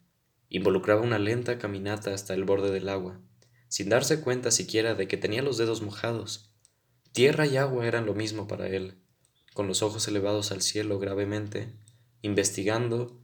Involucraba 0.50 1.02
una 1.02 1.20
lenta 1.20 1.60
caminata 1.60 2.12
hasta 2.12 2.34
el 2.34 2.44
borde 2.44 2.72
del 2.72 2.90
agua, 2.90 3.22
sin 3.68 3.88
darse 3.88 4.22
cuenta 4.22 4.50
siquiera 4.50 4.96
de 4.96 5.08
que 5.08 5.18
tenía 5.18 5.44
los 5.44 5.60
dedos 5.60 5.84
mojados. 5.84 6.56
Tierra 7.12 7.46
y 7.46 7.58
agua 7.58 7.86
eran 7.86 8.08
lo 8.08 8.16
mismo 8.16 8.48
para 8.48 8.68
él, 8.68 8.98
con 9.54 9.68
los 9.68 9.82
ojos 9.82 10.08
elevados 10.08 10.52
al 10.52 10.62
cielo 10.62 11.00
gravemente, 11.00 11.74
investigando 12.22 13.20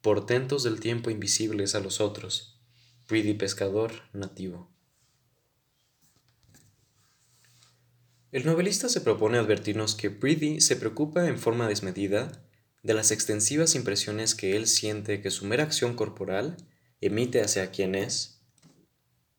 portentos 0.00 0.62
del 0.62 0.80
tiempo 0.80 1.10
invisibles 1.10 1.74
a 1.74 1.80
los 1.80 2.00
otros. 2.00 2.60
Pretty 3.06 3.34
pescador 3.34 3.92
nativo. 4.12 4.70
El 8.32 8.46
novelista 8.46 8.88
se 8.88 9.02
propone 9.02 9.38
advertirnos 9.38 9.94
que 9.94 10.10
Pretty 10.10 10.60
se 10.60 10.76
preocupa 10.76 11.28
en 11.28 11.38
forma 11.38 11.68
desmedida 11.68 12.42
de 12.82 12.94
las 12.94 13.10
extensivas 13.10 13.74
impresiones 13.74 14.34
que 14.34 14.56
él 14.56 14.66
siente 14.66 15.20
que 15.20 15.30
su 15.30 15.44
mera 15.44 15.64
acción 15.64 15.94
corporal 15.94 16.56
emite 17.00 17.42
hacia 17.42 17.70
quienes 17.70 18.40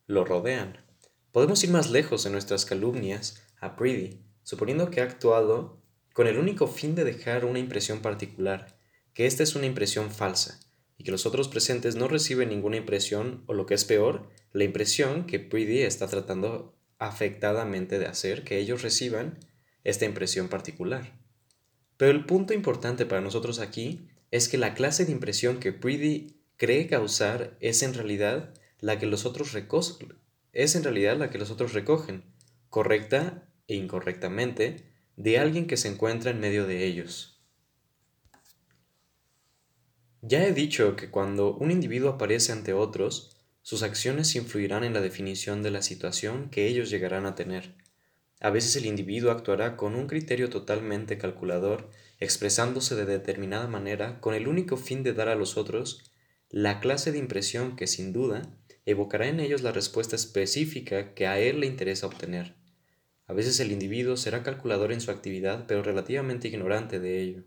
lo 0.06 0.26
rodean. 0.26 0.86
Podemos 1.32 1.64
ir 1.64 1.72
más 1.72 1.90
lejos 1.90 2.26
en 2.26 2.34
nuestras 2.34 2.66
calumnias 2.66 3.42
a 3.60 3.76
Pretty, 3.76 4.22
suponiendo 4.44 4.92
que 4.92 5.02
ha 5.02 5.06
actuado 5.06 5.83
con 6.14 6.28
el 6.28 6.38
único 6.38 6.68
fin 6.68 6.96
de 6.96 7.04
dejar 7.04 7.44
una 7.44 7.60
impresión 7.60 8.02
particular, 8.02 8.78
que 9.14 9.26
esta 9.26 9.44
es 9.44 9.56
una 9.56 9.66
impresión 9.66 10.12
falsa, 10.12 10.60
y 10.98 11.04
que 11.04 11.12
los 11.12 11.26
otros 11.26 11.48
presentes 11.48 11.96
no 11.96 12.08
reciben 12.08 12.50
ninguna 12.50 12.78
impresión, 12.78 13.44
o 13.48 13.54
lo 13.54 13.66
que 13.66 13.74
es 13.74 13.84
peor, 13.84 14.30
la 14.52 14.64
impresión 14.64 15.26
que 15.26 15.40
Pretty 15.40 15.82
está 15.82 16.08
tratando 16.08 16.76
afectadamente 17.00 18.00
de 18.00 18.06
hacer 18.06 18.44
que 18.44 18.60
ellos 18.60 18.82
reciban 18.82 19.40
esta 19.84 20.06
impresión 20.06 20.48
particular. 20.48 21.20
Pero 21.98 22.12
el 22.12 22.26
punto 22.26 22.54
importante 22.54 23.06
para 23.06 23.22
nosotros 23.22 23.60
aquí 23.60 24.08
es 24.32 24.48
que 24.48 24.58
la 24.58 24.74
clase 24.74 25.06
de 25.06 25.12
impresión 25.12 25.60
que 25.60 25.74
Pretty 25.74 26.38
cree 26.58 26.88
causar 26.88 27.58
es 27.60 27.84
en 27.84 27.94
realidad 27.94 28.54
la 28.80 29.00
que 29.00 29.06
los 29.06 29.26
otros 29.26 29.54
es 30.54 30.76
en 30.76 30.84
realidad 30.84 31.18
la 31.18 31.30
que 31.30 31.38
los 31.38 31.50
otros 31.50 31.74
recogen, 31.74 32.24
correcta 32.70 33.48
e 33.68 33.76
incorrectamente, 33.76 34.93
de 35.16 35.38
alguien 35.38 35.68
que 35.68 35.78
se 35.78 35.88
encuentra 35.88 36.32
en 36.32 36.40
medio 36.40 36.66
de 36.66 36.86
ellos. 36.86 37.42
Ya 40.22 40.46
he 40.46 40.54
dicho 40.54 40.96
que 40.96 41.10
cuando 41.10 41.56
un 41.56 41.70
individuo 41.70 42.10
aparece 42.10 42.52
ante 42.52 42.74
otros, 42.74 43.38
sus 43.62 43.84
acciones 43.84 44.36
influirán 44.36 44.84
en 44.84 44.94
la 44.94 45.02
definición 45.02 45.64
de 45.64 45.72
la 45.72 45.82
situación 45.82 46.50
que 46.50 46.68
ellos 46.68 46.90
llegarán 46.90 47.26
a 47.26 47.36
tener. 47.36 47.76
A 48.40 48.50
veces 48.50 48.76
el 48.76 48.86
individuo 48.86 49.32
actuará 49.32 49.78
con 49.78 49.96
un 49.96 50.08
criterio 50.08 50.50
totalmente 50.50 51.18
calculador, 51.18 51.90
expresándose 52.20 52.96
de 52.96 53.06
determinada 53.06 53.68
manera 53.68 54.20
con 54.20 54.34
el 54.34 54.48
único 54.48 54.78
fin 54.78 55.04
de 55.04 55.14
dar 55.14 55.30
a 55.30 55.36
los 55.36 55.58
otros 55.58 56.04
la 56.50 56.80
clase 56.80 57.12
de 57.12 57.18
impresión 57.18 57.76
que 57.76 57.88
sin 57.88 58.14
duda 58.14 58.44
evocará 58.86 59.28
en 59.28 59.40
ellos 59.40 59.62
la 59.62 59.72
respuesta 59.72 60.16
específica 60.16 61.14
que 61.14 61.26
a 61.26 61.40
él 61.40 61.62
le 61.62 61.68
interesa 61.68 62.08
obtener. 62.08 62.56
A 63.28 63.34
veces 63.34 63.60
el 63.60 63.72
individuo 63.72 64.18
será 64.18 64.44
calculador 64.44 64.92
en 64.92 65.02
su 65.02 65.12
actividad, 65.12 65.66
pero 65.68 65.82
relativamente 65.82 66.48
ignorante 66.50 67.00
de 67.00 67.22
ello. 67.22 67.44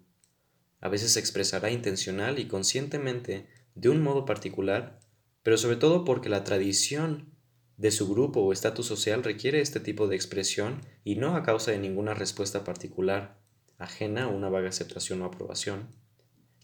A 0.80 0.88
veces 0.88 1.12
se 1.12 1.21
expresará 1.21 1.71
intencional 1.71 2.38
y 2.38 2.47
conscientemente 2.47 3.47
de 3.75 3.88
un 3.88 4.02
modo 4.02 4.25
particular, 4.25 5.00
pero 5.42 5.59
sobre 5.59 5.76
todo 5.76 6.04
porque 6.04 6.28
la 6.28 6.45
tradición 6.45 7.30
de 7.76 7.90
su 7.90 8.09
grupo 8.09 8.40
o 8.40 8.52
estatus 8.52 8.87
social 8.87 9.23
requiere 9.23 9.61
este 9.61 9.80
tipo 9.80 10.09
de 10.09 10.16
expresión 10.16 10.80
y 11.04 11.16
no 11.16 11.37
a 11.37 11.42
causa 11.42 11.73
de 11.73 11.78
ninguna 11.78 12.14
respuesta 12.14 12.64
particular, 12.64 13.38
ajena 13.78 14.25
a 14.25 14.28
una 14.28 14.49
vaga 14.49 14.71
aceptación 14.71 15.21
o 15.23 15.26
aprobación, 15.26 15.88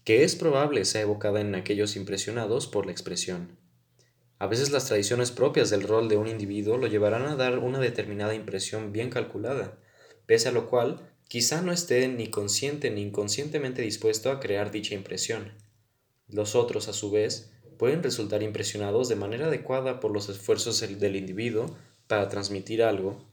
que 0.03 0.23
es 0.23 0.35
probable 0.35 0.85
sea 0.85 1.01
evocada 1.01 1.39
en 1.39 1.53
aquellos 1.53 1.95
impresionados 1.95 2.67
por 2.67 2.87
la 2.87 2.91
expresión. 2.91 3.62
A 4.43 4.47
veces 4.47 4.71
las 4.71 4.87
tradiciones 4.87 5.31
propias 5.31 5.69
del 5.69 5.83
rol 5.83 6.09
de 6.09 6.17
un 6.17 6.27
individuo 6.27 6.75
lo 6.75 6.87
llevarán 6.87 7.27
a 7.27 7.37
dar 7.37 7.59
una 7.59 7.79
determinada 7.79 8.35
impresión 8.35 8.91
bien 8.91 9.09
calculada, 9.09 9.79
pese 10.25 10.49
a 10.49 10.51
lo 10.51 10.69
cual 10.69 10.99
quizá 11.29 11.61
no 11.61 11.71
esté 11.71 12.09
ni 12.09 12.27
consciente 12.27 12.91
ni 12.91 13.03
inconscientemente 13.03 13.81
dispuesto 13.81 14.29
a 14.31 14.41
crear 14.41 14.69
dicha 14.69 14.95
impresión. 14.95 15.53
Los 16.27 16.55
otros, 16.55 16.89
a 16.89 16.93
su 16.93 17.09
vez, 17.09 17.53
pueden 17.79 18.03
resultar 18.03 18.43
impresionados 18.43 19.07
de 19.07 19.15
manera 19.15 19.45
adecuada 19.45 20.01
por 20.01 20.11
los 20.11 20.27
esfuerzos 20.27 20.81
del 20.81 21.15
individuo 21.15 21.77
para 22.07 22.27
transmitir 22.27 22.83
algo, 22.83 23.25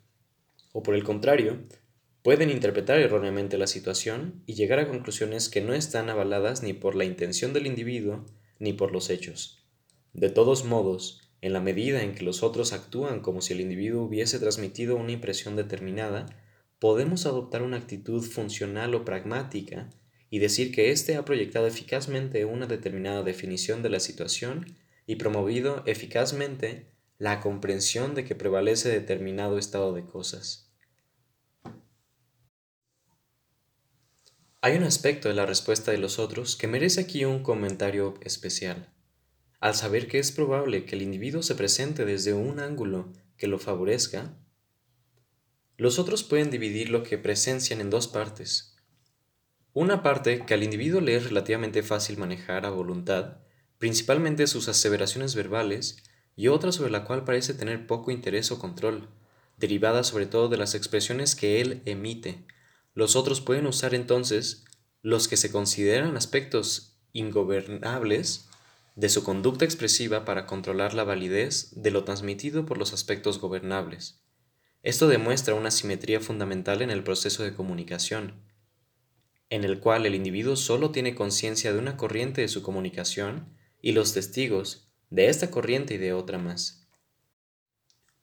o 0.73 0.85
por 0.85 0.95
el 0.95 1.03
contrario, 1.03 1.59
pueden 2.23 2.51
interpretar 2.51 3.01
erróneamente 3.01 3.59
la 3.59 3.67
situación 3.67 4.45
y 4.47 4.55
llegar 4.55 4.79
a 4.79 4.87
conclusiones 4.87 5.49
que 5.49 5.61
no 5.61 5.75
están 5.75 6.09
avaladas 6.09 6.63
ni 6.63 6.73
por 6.73 6.95
la 6.95 7.05
intención 7.05 7.53
del 7.53 7.67
individuo 7.67 8.27
ni 8.61 8.75
por 8.75 8.93
los 8.93 9.11
hechos. 9.11 9.60
De 10.13 10.29
todos 10.31 10.65
modos, 10.65 11.31
en 11.41 11.53
la 11.53 11.61
medida 11.61 12.03
en 12.03 12.15
que 12.15 12.25
los 12.25 12.43
otros 12.43 12.73
actúan 12.73 13.21
como 13.21 13.41
si 13.41 13.53
el 13.55 13.61
individuo 13.61 14.03
hubiese 14.03 14.39
transmitido 14.39 14.97
una 14.97 15.13
impresión 15.13 15.57
determinada, 15.57 16.27
podemos 16.79 17.27
adoptar 17.27 17.63
una 17.63 17.77
actitud 17.77 18.23
funcional 18.23 18.95
o 18.95 19.05
pragmática 19.05 19.91
y 20.31 20.39
decir 20.39 20.73
que 20.73 20.91
éste 20.91 21.17
ha 21.17 21.25
proyectado 21.25 21.67
eficazmente 21.67 22.45
una 22.45 22.67
determinada 22.67 23.23
definición 23.23 23.83
de 23.83 23.91
la 23.91 24.01
situación 24.01 24.77
y 25.07 25.17
promovido 25.17 25.83
eficazmente 25.87 26.93
la 27.19 27.41
comprensión 27.41 28.15
de 28.15 28.25
que 28.25 28.35
prevalece 28.35 28.89
determinado 28.89 29.59
estado 29.59 29.93
de 29.93 30.07
cosas. 30.07 30.73
Hay 34.63 34.77
un 34.77 34.85
aspecto 34.85 35.29
de 35.29 35.35
la 35.35 35.47
respuesta 35.47 35.91
de 35.91 35.99
los 35.99 36.19
otros 36.19 36.55
que 36.57 36.67
merece 36.67 37.01
aquí 37.01 37.25
un 37.25 37.43
comentario 37.43 38.15
especial. 38.23 38.93
Al 39.61 39.75
saber 39.75 40.09
que 40.09 40.19
es 40.19 40.33
probable 40.33 40.85
que 40.85 40.97
el 40.97 41.03
individuo 41.03 41.43
se 41.43 41.55
presente 41.55 42.05
desde 42.05 42.33
un 42.33 42.61
ángulo 42.61 43.13
que 43.37 43.47
lo 43.47 43.59
favorezca, 43.59 44.37
los 45.77 45.99
otros 45.99 46.25
pueden 46.25 46.51
dividir 46.51 46.91
lo 46.91 47.03
que 47.03 47.19
presencian 47.19 47.81
en 47.81 47.91
dos 47.91 48.09
partes, 48.09 48.77
una 49.73 50.03
parte 50.03 50.45
que 50.47 50.55
al 50.55 50.65
individuo 50.65 51.01
le 51.01 51.15
es 51.15 51.25
relativamente 51.25 51.85
fácil 51.85 52.19
manejar 52.19 52.67
a 52.67 52.71
voluntad, 52.71 53.37
principalmente 53.79 54.49
sus 54.49 54.69
aseveraciones 54.69 55.37
verbales, 55.37 56.03
y 56.35 56.49
otra 56.49 56.73
sobre 56.73 56.91
la 56.91 57.05
cual 57.05 57.25
parece 57.25 57.55
tener 57.55 57.87
poco 57.87 58.11
interés 58.11 58.51
o 58.51 58.59
control, 58.59 59.09
derivada 59.59 60.03
sobre 60.03 60.27
todo 60.27 60.49
de 60.49 60.57
las 60.57 60.75
expresiones 60.75 61.37
que 61.37 61.61
él 61.61 61.83
emite. 61.85 62.45
Los 62.95 63.15
otros 63.15 63.41
pueden 63.41 63.67
usar 63.67 63.95
entonces 63.95 64.65
los 65.03 65.29
que 65.29 65.37
se 65.37 65.53
consideran 65.53 66.17
aspectos 66.17 66.99
ingobernables 67.13 68.50
de 68.97 69.09
su 69.09 69.25
conducta 69.25 69.65
expresiva 69.65 70.25
para 70.25 70.47
controlar 70.47 70.95
la 70.95 71.05
validez 71.05 71.73
de 71.75 71.91
lo 71.91 72.05
transmitido 72.05 72.67
por 72.67 72.79
los 72.79 72.93
aspectos 72.93 73.41
gobernables. 73.41 74.23
Esto 74.83 75.09
demuestra 75.09 75.55
una 75.55 75.71
simetría 75.71 76.21
fundamental 76.21 76.83
en 76.83 76.91
el 76.91 77.03
proceso 77.03 77.43
de 77.43 77.55
comunicación 77.55 78.51
en 79.51 79.65
el 79.65 79.81
cual 79.81 80.07
el 80.07 80.15
individuo 80.15 80.57
solo 80.57 80.93
tiene 80.93 81.17
conciencia 81.17 81.73
de 81.73 81.79
una 81.79 81.97
corriente 81.97 82.41
de 82.41 82.49
su 82.49 82.63
comunicación 82.63 83.53
y 83.83 83.93
los 83.93 84.15
testigos 84.15 84.89
de 85.11 85.29
esta 85.29 85.51
corriente 85.51 85.95
y 85.95 85.99
de 85.99 86.13
otra 86.13 86.39
más. 86.39 86.89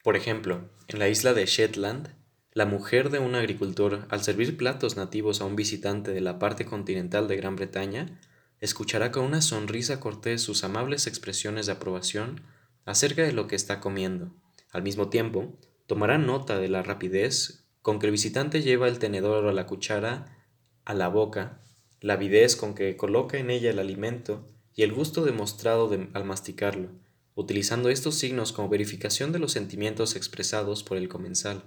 Por 0.03 0.15
ejemplo, 0.15 0.69
en 0.88 1.00
la 1.00 1.09
isla 1.09 1.33
de 1.33 1.45
Shetland, 1.45 2.15
la 2.53 2.65
mujer 2.65 3.09
de 3.09 3.19
un 3.19 3.36
agricultor, 3.36 4.07
al 4.09 4.24
servir 4.24 4.55
platos 4.55 4.95
nativos 4.95 5.41
a 5.41 5.45
un 5.45 5.57
visitante 5.57 6.12
de 6.12 6.21
la 6.21 6.39
parte 6.39 6.65
continental 6.65 7.27
de 7.27 7.36
Gran 7.36 7.57
Bretaña, 7.57 8.21
escuchará 8.62 9.12
con 9.12 9.24
una 9.24 9.42
sonrisa 9.42 10.00
cortés 10.00 10.42
sus 10.42 10.64
amables 10.64 11.08
expresiones 11.08 11.66
de 11.66 11.74
aprobación 11.74 12.42
acerca 12.86 13.24
de 13.24 13.34
lo 13.34 13.48
que 13.48 13.56
está 13.56 13.80
comiendo, 13.80 14.34
Al 14.72 14.84
mismo 14.84 15.10
tiempo, 15.10 15.58
tomará 15.88 16.18
nota 16.18 16.58
de 16.58 16.70
la 16.70 16.84
rapidez 16.84 17.66
con 17.82 18.00
que 18.00 18.08
el 18.08 18.12
visitante 18.12 18.62
lleva 18.62 18.88
el 18.88 19.00
tenedor 19.00 19.46
o 19.46 19.52
la 19.52 19.66
cuchara 19.66 20.38
a 20.84 20.94
la 20.94 21.08
boca, 21.08 21.62
la 22.02 22.14
avidez 22.14 22.56
con 22.56 22.76
que 22.76 22.98
coloca 22.98 23.38
en 23.38 23.50
ella 23.50 23.70
el 23.72 23.80
alimento 23.80 24.46
y 24.76 24.84
el 24.84 24.94
gusto 24.94 25.24
demostrado 25.24 25.90
al 26.14 26.26
masticarlo, 26.26 26.90
utilizando 27.34 27.90
estos 27.90 28.16
signos 28.16 28.52
como 28.52 28.70
verificación 28.70 29.32
de 29.32 29.40
los 29.40 29.54
sentimientos 29.54 30.16
expresados 30.16 30.84
por 30.84 30.98
el 30.98 31.08
comensal. 31.08 31.64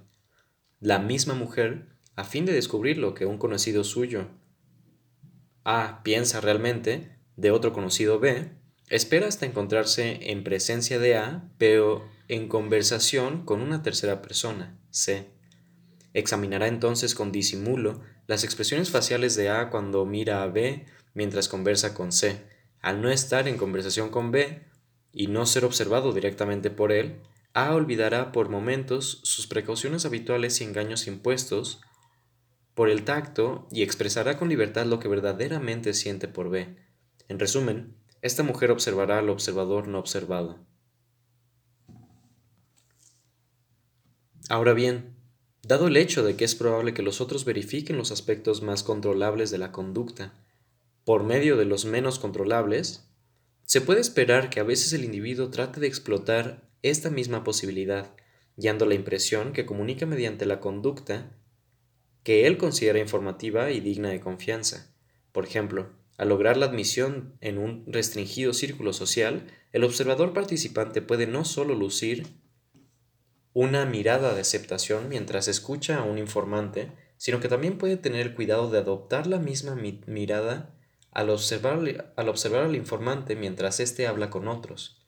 La 0.78 0.98
misma 0.98 1.34
mujer, 1.34 1.86
a 2.16 2.24
fin 2.24 2.44
de 2.44 2.52
descubrir 2.52 2.98
lo 2.98 3.14
que 3.14 3.26
un 3.26 3.38
conocido 3.38 3.84
suyo 3.84 4.28
A 5.64 6.02
piensa 6.02 6.40
realmente 6.40 7.16
de 7.36 7.50
otro 7.50 7.72
conocido 7.72 8.18
B, 8.18 8.50
espera 8.88 9.28
hasta 9.28 9.46
encontrarse 9.46 10.30
en 10.30 10.44
presencia 10.44 10.98
de 10.98 11.16
A, 11.16 11.48
pero 11.58 12.08
en 12.28 12.48
conversación 12.48 13.44
con 13.44 13.60
una 13.60 13.82
tercera 13.82 14.22
persona, 14.22 14.78
C. 14.90 15.28
Examinará 16.12 16.66
entonces 16.66 17.14
con 17.14 17.32
disimulo 17.32 18.00
las 18.26 18.44
expresiones 18.44 18.90
faciales 18.90 19.34
de 19.36 19.48
A 19.48 19.70
cuando 19.70 20.04
mira 20.06 20.42
a 20.42 20.46
B 20.46 20.86
mientras 21.14 21.48
conversa 21.48 21.94
con 21.94 22.12
C. 22.12 22.44
Al 22.80 23.02
no 23.02 23.10
estar 23.10 23.48
en 23.48 23.56
conversación 23.56 24.10
con 24.10 24.30
B 24.30 24.62
y 25.12 25.26
no 25.26 25.46
ser 25.46 25.64
observado 25.64 26.12
directamente 26.12 26.70
por 26.70 26.92
él, 26.92 27.20
A 27.52 27.74
olvidará 27.74 28.32
por 28.32 28.48
momentos 28.48 29.20
sus 29.24 29.46
precauciones 29.46 30.04
habituales 30.04 30.60
y 30.60 30.64
engaños 30.64 31.06
impuestos 31.06 31.80
por 32.74 32.88
el 32.88 33.04
tacto 33.04 33.68
y 33.70 33.82
expresará 33.82 34.38
con 34.38 34.48
libertad 34.48 34.86
lo 34.86 34.98
que 35.00 35.08
verdaderamente 35.08 35.94
siente 35.94 36.28
por 36.28 36.50
B. 36.50 36.76
En 37.28 37.38
resumen, 37.38 37.94
esta 38.22 38.42
mujer 38.42 38.70
observará 38.70 39.18
al 39.18 39.30
observador 39.30 39.88
no 39.88 39.98
observado. 39.98 40.58
Ahora 44.48 44.72
bien, 44.72 45.14
dado 45.62 45.86
el 45.86 45.96
hecho 45.96 46.24
de 46.24 46.36
que 46.36 46.44
es 46.44 46.54
probable 46.54 46.92
que 46.92 47.02
los 47.02 47.20
otros 47.20 47.44
verifiquen 47.44 47.96
los 47.96 48.10
aspectos 48.10 48.62
más 48.62 48.82
controlables 48.82 49.50
de 49.50 49.58
la 49.58 49.72
conducta 49.72 50.34
por 51.04 51.24
medio 51.24 51.56
de 51.56 51.64
los 51.64 51.84
menos 51.84 52.18
controlables, 52.18 53.08
se 53.64 53.80
puede 53.80 54.00
esperar 54.00 54.50
que 54.50 54.60
a 54.60 54.64
veces 54.64 54.92
el 54.92 55.04
individuo 55.04 55.50
trate 55.50 55.80
de 55.80 55.86
explotar 55.86 56.68
esta 56.82 57.10
misma 57.10 57.44
posibilidad, 57.44 58.14
guiando 58.56 58.86
la 58.86 58.94
impresión 58.94 59.52
que 59.52 59.66
comunica 59.66 60.06
mediante 60.06 60.46
la 60.46 60.60
conducta 60.60 61.39
que 62.22 62.46
él 62.46 62.58
considera 62.58 62.98
informativa 62.98 63.70
y 63.70 63.80
digna 63.80 64.10
de 64.10 64.20
confianza. 64.20 64.94
Por 65.32 65.44
ejemplo, 65.44 65.90
al 66.16 66.28
lograr 66.28 66.56
la 66.56 66.66
admisión 66.66 67.34
en 67.40 67.58
un 67.58 67.84
restringido 67.86 68.52
círculo 68.52 68.92
social, 68.92 69.46
el 69.72 69.84
observador 69.84 70.32
participante 70.32 71.00
puede 71.00 71.26
no 71.26 71.44
solo 71.44 71.74
lucir 71.74 72.26
una 73.52 73.84
mirada 73.84 74.34
de 74.34 74.40
aceptación 74.42 75.08
mientras 75.08 75.48
escucha 75.48 75.98
a 75.98 76.02
un 76.02 76.18
informante, 76.18 76.92
sino 77.16 77.40
que 77.40 77.48
también 77.48 77.78
puede 77.78 77.96
tener 77.96 78.34
cuidado 78.34 78.70
de 78.70 78.78
adoptar 78.78 79.26
la 79.26 79.38
misma 79.38 79.74
mirada 80.06 80.74
al 81.10 81.30
observar, 81.30 82.12
al 82.16 82.28
observar 82.28 82.64
al 82.64 82.76
informante 82.76 83.34
mientras 83.34 83.80
éste 83.80 84.06
habla 84.06 84.30
con 84.30 84.46
otros. 84.46 85.00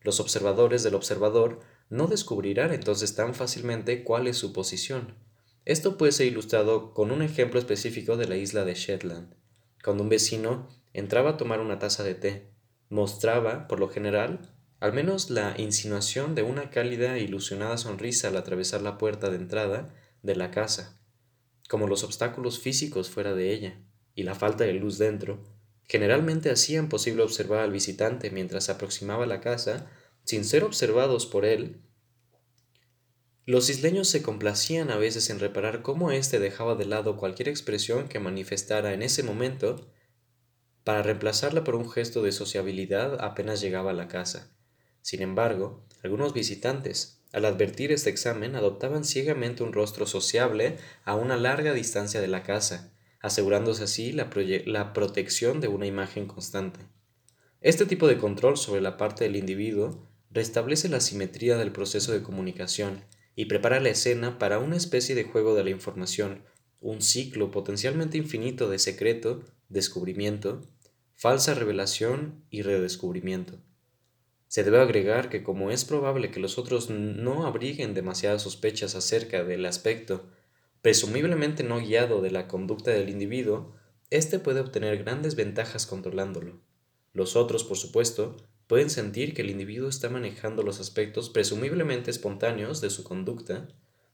Los 0.00 0.20
observadores 0.20 0.82
del 0.82 0.94
observador 0.94 1.60
no 1.88 2.06
descubrirán 2.06 2.72
entonces 2.72 3.14
tan 3.14 3.34
fácilmente 3.34 4.04
cuál 4.04 4.26
es 4.26 4.36
su 4.36 4.52
posición. 4.52 5.25
Esto 5.66 5.98
puede 5.98 6.12
ser 6.12 6.28
ilustrado 6.28 6.94
con 6.94 7.10
un 7.10 7.22
ejemplo 7.22 7.58
específico 7.58 8.16
de 8.16 8.28
la 8.28 8.36
isla 8.36 8.64
de 8.64 8.74
Shetland. 8.74 9.34
Cuando 9.82 10.04
un 10.04 10.08
vecino 10.08 10.68
entraba 10.92 11.30
a 11.30 11.36
tomar 11.36 11.58
una 11.60 11.80
taza 11.80 12.04
de 12.04 12.14
té, 12.14 12.52
mostraba, 12.88 13.66
por 13.66 13.80
lo 13.80 13.88
general, 13.88 14.54
al 14.78 14.92
menos 14.92 15.28
la 15.28 15.56
insinuación 15.58 16.36
de 16.36 16.44
una 16.44 16.70
cálida 16.70 17.16
e 17.16 17.22
ilusionada 17.24 17.78
sonrisa 17.78 18.28
al 18.28 18.36
atravesar 18.36 18.80
la 18.80 18.96
puerta 18.96 19.28
de 19.28 19.38
entrada 19.38 19.92
de 20.22 20.36
la 20.36 20.52
casa, 20.52 21.00
como 21.68 21.88
los 21.88 22.04
obstáculos 22.04 22.60
físicos 22.60 23.10
fuera 23.10 23.34
de 23.34 23.52
ella 23.52 23.80
y 24.14 24.22
la 24.22 24.36
falta 24.36 24.62
de 24.62 24.74
luz 24.74 24.98
dentro, 24.98 25.42
generalmente 25.82 26.48
hacían 26.48 26.88
posible 26.88 27.24
observar 27.24 27.58
al 27.58 27.72
visitante 27.72 28.30
mientras 28.30 28.66
se 28.66 28.72
aproximaba 28.72 29.24
a 29.24 29.28
la 29.28 29.40
casa 29.40 29.90
sin 30.22 30.44
ser 30.44 30.62
observados 30.62 31.26
por 31.26 31.44
él. 31.44 31.80
Los 33.48 33.70
isleños 33.70 34.08
se 34.08 34.22
complacían 34.22 34.90
a 34.90 34.96
veces 34.96 35.30
en 35.30 35.38
reparar 35.38 35.82
cómo 35.82 36.10
éste 36.10 36.40
dejaba 36.40 36.74
de 36.74 36.84
lado 36.84 37.16
cualquier 37.16 37.48
expresión 37.48 38.08
que 38.08 38.18
manifestara 38.18 38.92
en 38.92 39.02
ese 39.02 39.22
momento 39.22 39.88
para 40.82 41.04
reemplazarla 41.04 41.62
por 41.62 41.76
un 41.76 41.88
gesto 41.88 42.22
de 42.22 42.32
sociabilidad 42.32 43.24
apenas 43.24 43.60
llegaba 43.60 43.92
a 43.92 43.94
la 43.94 44.08
casa. 44.08 44.50
Sin 45.00 45.22
embargo, 45.22 45.84
algunos 46.02 46.32
visitantes, 46.32 47.22
al 47.32 47.44
advertir 47.44 47.92
este 47.92 48.10
examen, 48.10 48.56
adoptaban 48.56 49.04
ciegamente 49.04 49.62
un 49.62 49.72
rostro 49.72 50.06
sociable 50.06 50.78
a 51.04 51.14
una 51.14 51.36
larga 51.36 51.72
distancia 51.72 52.20
de 52.20 52.26
la 52.26 52.42
casa, 52.42 52.92
asegurándose 53.20 53.84
así 53.84 54.10
la, 54.10 54.28
la, 54.66 54.92
protección 54.92 55.60
de 55.60 55.68
una 55.68 55.86
imagen 55.86 56.26
constante. 56.26 56.80
Este 57.60 57.86
tipo 57.86 58.08
de 58.08 58.18
control 58.18 58.56
sobre 58.56 58.80
la 58.80 58.96
parte 58.96 59.22
del 59.22 59.36
individuo 59.36 60.04
restablece 60.32 60.88
la 60.88 61.00
simetría 61.00 61.56
del 61.56 61.70
proceso 61.70 62.10
de 62.10 62.24
comunicación 62.24 63.04
y 63.36 63.44
prepara 63.44 63.78
la 63.78 63.90
escena 63.90 64.38
para 64.38 64.58
una 64.58 64.76
especie 64.76 65.14
de 65.14 65.24
juego 65.24 65.54
de 65.54 65.62
la 65.62 65.70
información, 65.70 66.42
un 66.80 67.02
ciclo 67.02 67.50
potencialmente 67.50 68.18
infinito 68.18 68.68
de 68.68 68.78
secreto, 68.78 69.44
descubrimiento, 69.68 70.62
falsa 71.14 71.54
revelación 71.54 72.44
y 72.50 72.62
redescubrimiento. 72.62 73.60
Se 74.48 74.64
debe 74.64 74.80
agregar 74.80 75.28
que 75.28 75.42
como 75.42 75.70
es 75.70 75.84
probable 75.84 76.30
que 76.30 76.40
los 76.40 76.56
otros 76.56 76.88
no 76.88 77.46
abriguen 77.46 77.94
demasiadas 77.94 78.42
sospechas 78.42 78.94
acerca 78.94 79.44
del 79.44 79.66
aspecto, 79.66 80.30
presumiblemente 80.80 81.62
no 81.62 81.78
guiado 81.78 82.22
de 82.22 82.30
la 82.30 82.48
conducta 82.48 82.90
del 82.90 83.10
individuo, 83.10 83.74
éste 84.08 84.38
puede 84.38 84.60
obtener 84.60 85.02
grandes 85.02 85.34
ventajas 85.34 85.86
controlándolo. 85.86 86.60
Los 87.12 87.36
otros, 87.36 87.64
por 87.64 87.76
supuesto, 87.76 88.36
pueden 88.66 88.90
sentir 88.90 89.34
que 89.34 89.42
el 89.42 89.50
individuo 89.50 89.88
está 89.88 90.08
manejando 90.08 90.62
los 90.62 90.80
aspectos 90.80 91.30
presumiblemente 91.30 92.10
espontáneos 92.10 92.80
de 92.80 92.90
su 92.90 93.04
conducta 93.04 93.68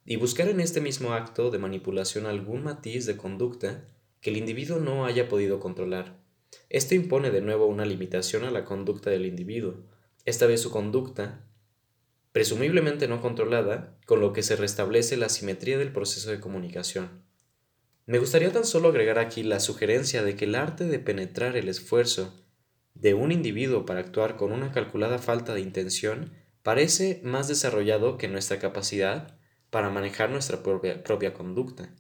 y 0.04 0.16
buscar 0.16 0.48
en 0.48 0.60
este 0.60 0.80
mismo 0.80 1.12
acto 1.12 1.50
de 1.50 1.58
manipulación 1.58 2.26
algún 2.26 2.64
matiz 2.64 3.06
de 3.06 3.16
conducta 3.16 3.88
que 4.20 4.30
el 4.30 4.36
individuo 4.36 4.78
no 4.78 5.06
haya 5.06 5.28
podido 5.28 5.60
controlar. 5.60 6.20
Esto 6.68 6.94
impone 6.94 7.30
de 7.30 7.40
nuevo 7.40 7.66
una 7.66 7.86
limitación 7.86 8.44
a 8.44 8.50
la 8.50 8.64
conducta 8.64 9.10
del 9.10 9.26
individuo, 9.26 9.84
esta 10.24 10.46
vez 10.46 10.60
su 10.60 10.70
conducta, 10.70 11.44
presumiblemente 12.32 13.08
no 13.08 13.20
controlada, 13.20 13.98
con 14.06 14.20
lo 14.20 14.32
que 14.32 14.42
se 14.42 14.56
restablece 14.56 15.16
la 15.16 15.28
simetría 15.28 15.78
del 15.78 15.92
proceso 15.92 16.30
de 16.30 16.40
comunicación. 16.40 17.22
Me 18.06 18.18
gustaría 18.18 18.52
tan 18.52 18.64
solo 18.64 18.88
agregar 18.88 19.18
aquí 19.18 19.42
la 19.42 19.60
sugerencia 19.60 20.22
de 20.22 20.36
que 20.36 20.44
el 20.44 20.54
arte 20.54 20.84
de 20.84 20.98
penetrar 20.98 21.56
el 21.56 21.68
esfuerzo 21.68 22.41
de 22.94 23.14
un 23.14 23.32
individuo 23.32 23.84
para 23.84 24.00
actuar 24.00 24.36
con 24.36 24.52
una 24.52 24.72
calculada 24.72 25.18
falta 25.18 25.54
de 25.54 25.60
intención 25.60 26.32
parece 26.62 27.20
más 27.24 27.48
desarrollado 27.48 28.18
que 28.18 28.28
nuestra 28.28 28.58
capacidad 28.58 29.36
para 29.70 29.90
manejar 29.90 30.30
nuestra 30.30 30.62
propia, 30.62 31.34
conducta. 31.34 31.94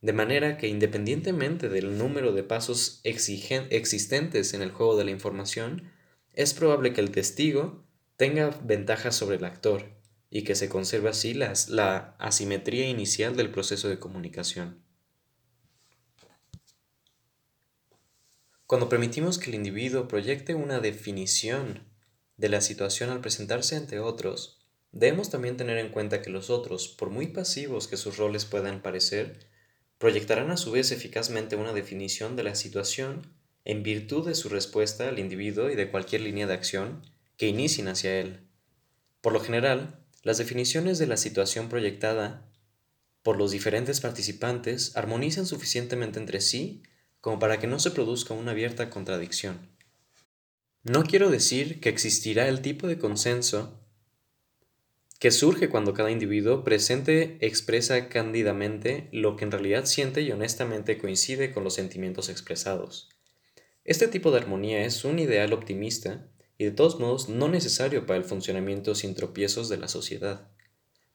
De 0.00 0.12
manera 0.12 0.58
que 0.58 0.68
independientemente 0.68 1.68
del 1.68 1.96
número 1.96 2.32
de 2.32 2.42
pasos 2.42 3.00
existentes 3.04 4.52
en 4.54 4.62
el 4.62 4.70
juego 4.70 4.96
de 4.96 5.04
la 5.04 5.10
información, 5.10 5.90
es 6.34 6.52
probable 6.52 6.92
que 6.92 7.00
el 7.00 7.10
testigo 7.10 7.84
tenga 8.16 8.50
ventajas 8.62 9.16
sobre 9.16 9.36
el 9.36 9.44
actor 9.44 9.84
y 10.30 10.42
que 10.42 10.54
se 10.54 10.68
conserve 10.68 11.08
así 11.08 11.32
la 11.32 12.14
asimetría 12.18 12.88
inicial 12.88 13.36
del 13.36 13.50
proceso 13.50 13.88
de 13.88 13.98
comunicación. 13.98 14.83
Cuando 18.74 18.88
permitimos 18.88 19.38
que 19.38 19.50
el 19.50 19.54
individuo 19.54 20.08
proyecte 20.08 20.56
una 20.56 20.80
definición 20.80 21.84
de 22.36 22.48
la 22.48 22.60
situación 22.60 23.10
al 23.10 23.20
presentarse 23.20 23.76
ante 23.76 24.00
otros, 24.00 24.66
debemos 24.90 25.30
también 25.30 25.56
tener 25.56 25.78
en 25.78 25.90
cuenta 25.90 26.20
que 26.22 26.30
los 26.30 26.50
otros, 26.50 26.88
por 26.88 27.08
muy 27.08 27.28
pasivos 27.28 27.86
que 27.86 27.96
sus 27.96 28.16
roles 28.16 28.46
puedan 28.46 28.82
parecer, 28.82 29.46
proyectarán 29.98 30.50
a 30.50 30.56
su 30.56 30.72
vez 30.72 30.90
eficazmente 30.90 31.54
una 31.54 31.72
definición 31.72 32.34
de 32.34 32.42
la 32.42 32.56
situación 32.56 33.32
en 33.64 33.84
virtud 33.84 34.26
de 34.26 34.34
su 34.34 34.48
respuesta 34.48 35.08
al 35.08 35.20
individuo 35.20 35.70
y 35.70 35.76
de 35.76 35.92
cualquier 35.92 36.22
línea 36.22 36.48
de 36.48 36.54
acción 36.54 37.00
que 37.36 37.46
inicien 37.46 37.86
hacia 37.86 38.18
él. 38.18 38.40
Por 39.20 39.32
lo 39.32 39.38
general, 39.38 40.04
las 40.24 40.38
definiciones 40.38 40.98
de 40.98 41.06
la 41.06 41.16
situación 41.16 41.68
proyectada 41.68 42.50
por 43.22 43.36
los 43.36 43.52
diferentes 43.52 44.00
participantes 44.00 44.96
armonizan 44.96 45.46
suficientemente 45.46 46.18
entre 46.18 46.40
sí 46.40 46.82
como 47.24 47.38
para 47.38 47.58
que 47.58 47.66
no 47.66 47.78
se 47.78 47.90
produzca 47.90 48.34
una 48.34 48.50
abierta 48.50 48.90
contradicción. 48.90 49.70
No 50.82 51.04
quiero 51.04 51.30
decir 51.30 51.80
que 51.80 51.88
existirá 51.88 52.48
el 52.48 52.60
tipo 52.60 52.86
de 52.86 52.98
consenso 52.98 53.80
que 55.18 55.30
surge 55.30 55.70
cuando 55.70 55.94
cada 55.94 56.10
individuo 56.10 56.64
presente 56.64 57.38
expresa 57.40 58.10
cándidamente 58.10 59.08
lo 59.10 59.36
que 59.36 59.46
en 59.46 59.52
realidad 59.52 59.86
siente 59.86 60.20
y 60.20 60.32
honestamente 60.32 60.98
coincide 60.98 61.50
con 61.50 61.64
los 61.64 61.72
sentimientos 61.72 62.28
expresados. 62.28 63.08
Este 63.84 64.06
tipo 64.06 64.30
de 64.30 64.40
armonía 64.40 64.84
es 64.84 65.02
un 65.06 65.18
ideal 65.18 65.54
optimista 65.54 66.28
y 66.58 66.66
de 66.66 66.72
todos 66.72 67.00
modos 67.00 67.30
no 67.30 67.48
necesario 67.48 68.04
para 68.04 68.18
el 68.18 68.24
funcionamiento 68.24 68.94
sin 68.94 69.14
tropiezos 69.14 69.70
de 69.70 69.78
la 69.78 69.88
sociedad. 69.88 70.50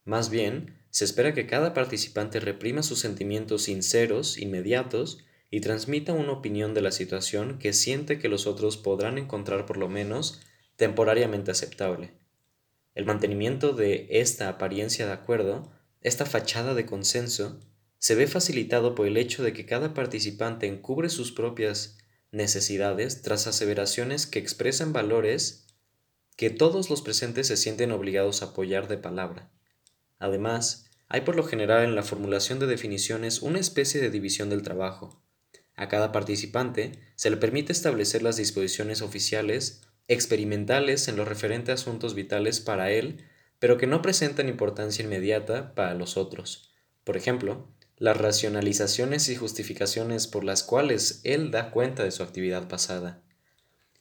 Más 0.05 0.31
bien, 0.31 0.79
se 0.89 1.05
espera 1.05 1.35
que 1.35 1.45
cada 1.45 1.75
participante 1.75 2.39
reprima 2.39 2.81
sus 2.81 2.97
sentimientos 2.97 3.61
sinceros, 3.61 4.39
inmediatos, 4.39 5.23
y 5.51 5.61
transmita 5.61 6.13
una 6.13 6.33
opinión 6.33 6.73
de 6.73 6.81
la 6.81 6.91
situación 6.91 7.57
que 7.59 7.73
siente 7.73 8.19
que 8.19 8.29
los 8.29 8.47
otros 8.47 8.77
podrán 8.77 9.17
encontrar 9.17 9.65
por 9.65 9.77
lo 9.77 9.89
menos 9.89 10.41
temporariamente 10.75 11.51
aceptable. 11.51 12.13
El 12.95 13.05
mantenimiento 13.05 13.73
de 13.73 14.07
esta 14.09 14.49
apariencia 14.49 15.05
de 15.05 15.13
acuerdo, 15.13 15.71
esta 16.01 16.25
fachada 16.25 16.73
de 16.73 16.85
consenso, 16.85 17.59
se 17.97 18.15
ve 18.15 18.27
facilitado 18.27 18.95
por 18.95 19.07
el 19.07 19.17
hecho 19.17 19.43
de 19.43 19.53
que 19.53 19.65
cada 19.65 19.93
participante 19.93 20.67
encubre 20.67 21.09
sus 21.09 21.31
propias 21.31 21.97
necesidades 22.31 23.21
tras 23.21 23.47
aseveraciones 23.47 24.27
que 24.27 24.39
expresan 24.39 24.93
valores 24.93 25.67
que 26.37 26.49
todos 26.49 26.89
los 26.89 27.01
presentes 27.01 27.47
se 27.47 27.57
sienten 27.57 27.91
obligados 27.91 28.41
a 28.41 28.47
apoyar 28.47 28.87
de 28.87 28.97
palabra. 28.97 29.51
Además, 30.19 30.89
hay 31.09 31.21
por 31.21 31.35
lo 31.35 31.43
general 31.43 31.83
en 31.83 31.95
la 31.95 32.03
formulación 32.03 32.59
de 32.59 32.67
definiciones 32.67 33.41
una 33.41 33.59
especie 33.59 33.99
de 33.99 34.09
división 34.09 34.49
del 34.49 34.61
trabajo. 34.61 35.21
A 35.79 35.87
cada 35.87 36.11
participante 36.11 36.91
se 37.15 37.29
le 37.29 37.37
permite 37.37 37.71
establecer 37.71 38.21
las 38.21 38.35
disposiciones 38.35 39.01
oficiales 39.01 39.79
experimentales 40.09 41.07
en 41.07 41.15
lo 41.15 41.23
referente 41.23 41.71
a 41.71 41.75
asuntos 41.75 42.15
vitales 42.15 42.59
para 42.59 42.91
él, 42.91 43.23
pero 43.59 43.77
que 43.77 43.87
no 43.87 44.01
presentan 44.01 44.49
importancia 44.49 45.05
inmediata 45.05 45.73
para 45.75 45.93
los 45.93 46.17
otros. 46.17 46.69
Por 47.05 47.15
ejemplo, 47.15 47.69
las 47.95 48.17
racionalizaciones 48.17 49.29
y 49.29 49.37
justificaciones 49.37 50.27
por 50.27 50.43
las 50.43 50.63
cuales 50.63 51.21
él 51.23 51.49
da 51.49 51.71
cuenta 51.71 52.03
de 52.03 52.11
su 52.11 52.23
actividad 52.23 52.67
pasada. 52.67 53.21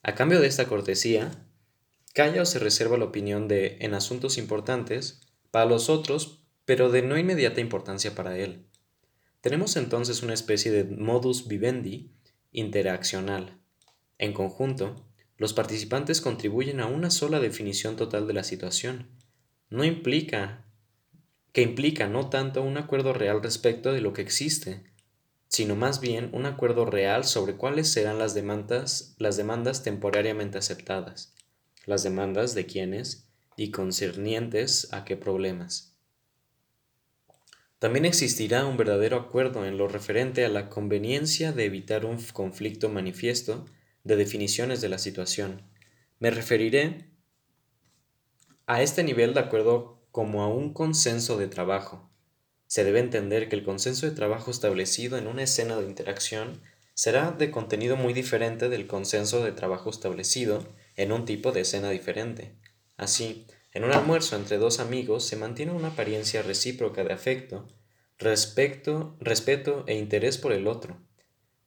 A 0.03 0.17
cambio 0.17 0.41
de 0.41 0.49
esta 0.49 0.67
cortesía, 0.67 1.47
calla 2.13 2.43
o 2.43 2.47
se 2.47 2.59
reserva 2.59 2.99
la 2.99 3.05
opinión 3.05 3.47
de, 3.47 3.77
en 3.83 3.95
asuntos 3.95 4.37
importantes, 4.37 5.21
para 5.53 5.67
los 5.67 5.89
otros, 5.89 6.43
pero 6.65 6.91
de 6.91 7.03
no 7.03 7.17
inmediata 7.17 7.61
importancia 7.61 8.17
para 8.17 8.37
él. 8.37 8.67
Tenemos 9.41 9.77
entonces 9.77 10.23
una 10.23 10.35
especie 10.35 10.73
de 10.73 10.85
modus 10.85 11.47
vivendi 11.47 12.11
interaccional. 12.51 13.59
En 14.19 14.33
conjunto, 14.33 15.07
los 15.37 15.53
participantes 15.53 16.21
contribuyen 16.21 16.81
a 16.81 16.87
una 16.87 17.11
sola 17.11 17.39
definición 17.39 17.95
total 17.95 18.27
de 18.27 18.33
la 18.33 18.43
situación. 18.43 19.09
No 19.71 19.85
implica 19.85 20.65
que 21.53 21.63
implica 21.63 22.09
no 22.09 22.29
tanto 22.29 22.63
un 22.63 22.77
acuerdo 22.77 23.13
real 23.13 23.43
respecto 23.43 23.93
de 23.93 24.01
lo 24.01 24.13
que 24.13 24.23
existe, 24.23 24.85
sino 25.49 25.77
más 25.77 26.01
bien 26.01 26.31
un 26.33 26.47
acuerdo 26.47 26.85
real 26.85 27.25
sobre 27.25 27.57
cuáles 27.57 27.89
serán 27.89 28.19
las 28.19 28.35
demandas, 28.35 29.15
las 29.19 29.37
demandas 29.37 29.83
temporariamente 29.83 30.59
aceptadas, 30.59 31.35
las 31.87 32.03
demandas 32.03 32.55
de 32.55 32.67
quiénes 32.67 33.29
y 33.57 33.71
concernientes 33.71 34.93
a 34.93 35.05
qué 35.05 35.17
problemas. 35.17 35.98
También 37.79 38.05
existirá 38.05 38.67
un 38.67 38.77
verdadero 38.77 39.17
acuerdo 39.17 39.65
en 39.65 39.79
lo 39.79 39.87
referente 39.87 40.45
a 40.45 40.49
la 40.49 40.69
conveniencia 40.69 41.53
de 41.53 41.65
evitar 41.65 42.05
un 42.05 42.21
conflicto 42.33 42.89
manifiesto 42.89 43.67
de 44.03 44.17
definiciones 44.17 44.81
de 44.81 44.89
la 44.89 44.99
situación. 44.99 45.63
Me 46.19 46.31
referiré 46.31 47.11
a 48.67 48.83
este 48.83 49.05
nivel 49.05 49.33
de 49.33 49.41
acuerdo 49.41 50.03
como 50.11 50.43
a 50.43 50.49
un 50.49 50.73
consenso 50.73 51.39
de 51.39 51.47
trabajo. 51.47 52.11
Se 52.67 52.83
debe 52.83 52.99
entender 52.99 53.49
que 53.49 53.57
el 53.57 53.65
consenso 53.65 54.07
de 54.07 54.13
trabajo 54.13 54.51
establecido 54.51 55.17
en 55.17 55.29
una 55.29 55.45
escena 55.45 55.77
de 55.77 55.87
interacción 55.87 56.61
será 56.95 57.31
de 57.31 57.53
contenido 57.53 57.97
muy 57.97 58.13
diferente 58.13 58.69
del 58.69 58.89
consenso 58.89 59.45
de 59.45 59.53
trabajo 59.53 59.89
establecido 59.89 60.67
en 60.97 61.13
un 61.13 61.25
tipo 61.25 61.53
de 61.53 61.61
escena 61.61 61.91
diferente. 61.91 62.57
Así, 62.97 63.47
en 63.73 63.85
un 63.85 63.93
almuerzo 63.93 64.37
entre 64.37 64.59
dos 64.59 64.81
amigos 64.81 65.27
se 65.27 65.37
mantiene 65.37 65.73
una 65.73 65.89
apariencia 65.89 66.43
recíproca 66.43 67.05
de 67.05 67.13
afecto, 67.13 67.69
respeto, 68.19 69.17
respeto 69.21 69.85
e 69.87 69.95
interés 69.95 70.39
por 70.39 70.53
el 70.53 70.67
otro, 70.67 71.01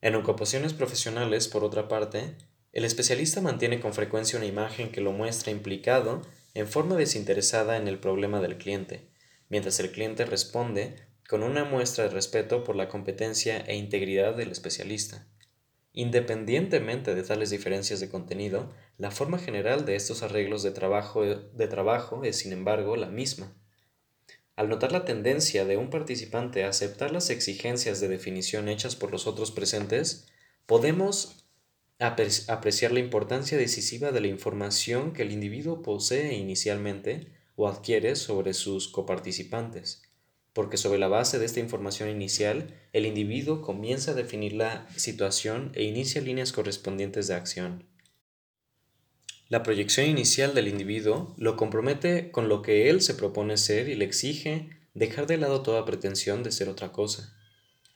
en 0.02 0.16
ocupaciones 0.16 0.74
profesionales, 0.74 1.48
por 1.48 1.64
otra 1.64 1.88
parte, 1.88 2.36
el 2.72 2.86
especialista 2.86 3.40
mantiene 3.40 3.80
con 3.80 3.94
frecuencia 3.94 4.40
una 4.40 4.48
imagen 4.48 4.92
que 4.92 5.00
lo 5.00 5.12
muestra 5.12 5.52
implicado 5.52 6.24
en 6.56 6.68
forma 6.68 6.96
desinteresada 6.96 7.78
en 7.78 7.88
el 7.88 8.00
problema 8.00 8.42
del 8.42 8.58
cliente, 8.58 9.12
mientras 9.48 9.80
el 9.80 9.92
cliente 9.92 10.26
responde 10.26 10.96
con 11.30 11.44
una 11.44 11.66
muestra 11.66 12.06
de 12.06 12.10
respeto 12.10 12.64
por 12.64 12.76
la 12.76 12.90
competencia 12.90 13.60
e 13.60 13.76
integridad 13.76 14.34
del 14.34 14.52
especialista. 14.52 15.28
Independientemente 15.94 17.16
de 17.16 17.24
tales 17.24 17.50
diferencias 17.50 18.00
de 18.00 18.10
contenido, 18.10 18.72
la 18.98 19.12
forma 19.12 19.38
general 19.38 19.86
de 19.86 19.96
estos 19.96 20.24
arreglos 20.24 20.64
de 20.64 20.72
trabajo, 20.72 21.24
de 21.26 21.68
trabajo 21.68 22.24
es, 22.24 22.38
sin 22.38 22.54
embargo, 22.54 22.96
la 22.96 23.10
misma. 23.10 23.54
Al 24.56 24.70
notar 24.70 24.92
la 24.92 25.06
tendencia 25.06 25.66
de 25.66 25.78
un 25.78 25.90
participante 25.90 26.64
a 26.64 26.70
aceptar 26.70 27.12
las 27.12 27.30
exigencias 27.30 28.00
de 28.00 28.08
definición 28.08 28.70
hechas 28.70 28.96
por 28.96 29.12
los 29.12 29.28
otros 29.28 29.52
presentes, 29.52 30.28
podemos 30.66 31.46
apreciar 32.00 32.92
la 32.92 33.00
importancia 33.00 33.58
decisiva 33.58 34.12
de 34.12 34.22
la 34.22 34.28
información 34.28 35.14
que 35.14 35.24
el 35.24 35.32
individuo 35.32 35.82
posee 35.82 36.36
inicialmente 36.36 37.28
o 37.56 37.68
adquiere 37.68 38.16
sobre 38.16 38.54
sus 38.54 38.88
coparticipantes, 38.88 40.04
porque 40.54 40.78
sobre 40.78 41.00
la 41.00 41.08
base 41.08 41.40
de 41.40 41.46
esta 41.46 41.60
información 41.60 42.10
inicial, 42.10 42.74
el 42.94 43.06
individuo 43.06 43.62
comienza 43.62 44.12
a 44.12 44.16
definir 44.16 44.54
la 44.54 44.88
situación 44.96 45.72
e 45.76 45.84
inicia 45.84 46.22
líneas 46.22 46.52
correspondientes 46.52 47.28
de 47.28 47.36
acción. 47.36 47.86
La 49.48 49.64
proyección 49.64 50.08
inicial 50.08 50.54
del 50.54 50.68
individuo 50.68 51.36
lo 51.38 51.58
compromete 51.58 52.32
con 52.32 52.48
lo 52.48 52.62
que 52.62 52.90
él 52.90 53.02
se 53.02 53.16
propone 53.16 53.58
ser 53.58 53.90
y 53.90 53.96
le 53.96 54.06
exige 54.06 54.70
dejar 54.94 55.28
de 55.28 55.38
lado 55.38 55.62
toda 55.62 55.86
pretensión 55.86 56.44
de 56.44 56.52
ser 56.52 56.70
otra 56.70 56.92
cosa. 56.92 57.36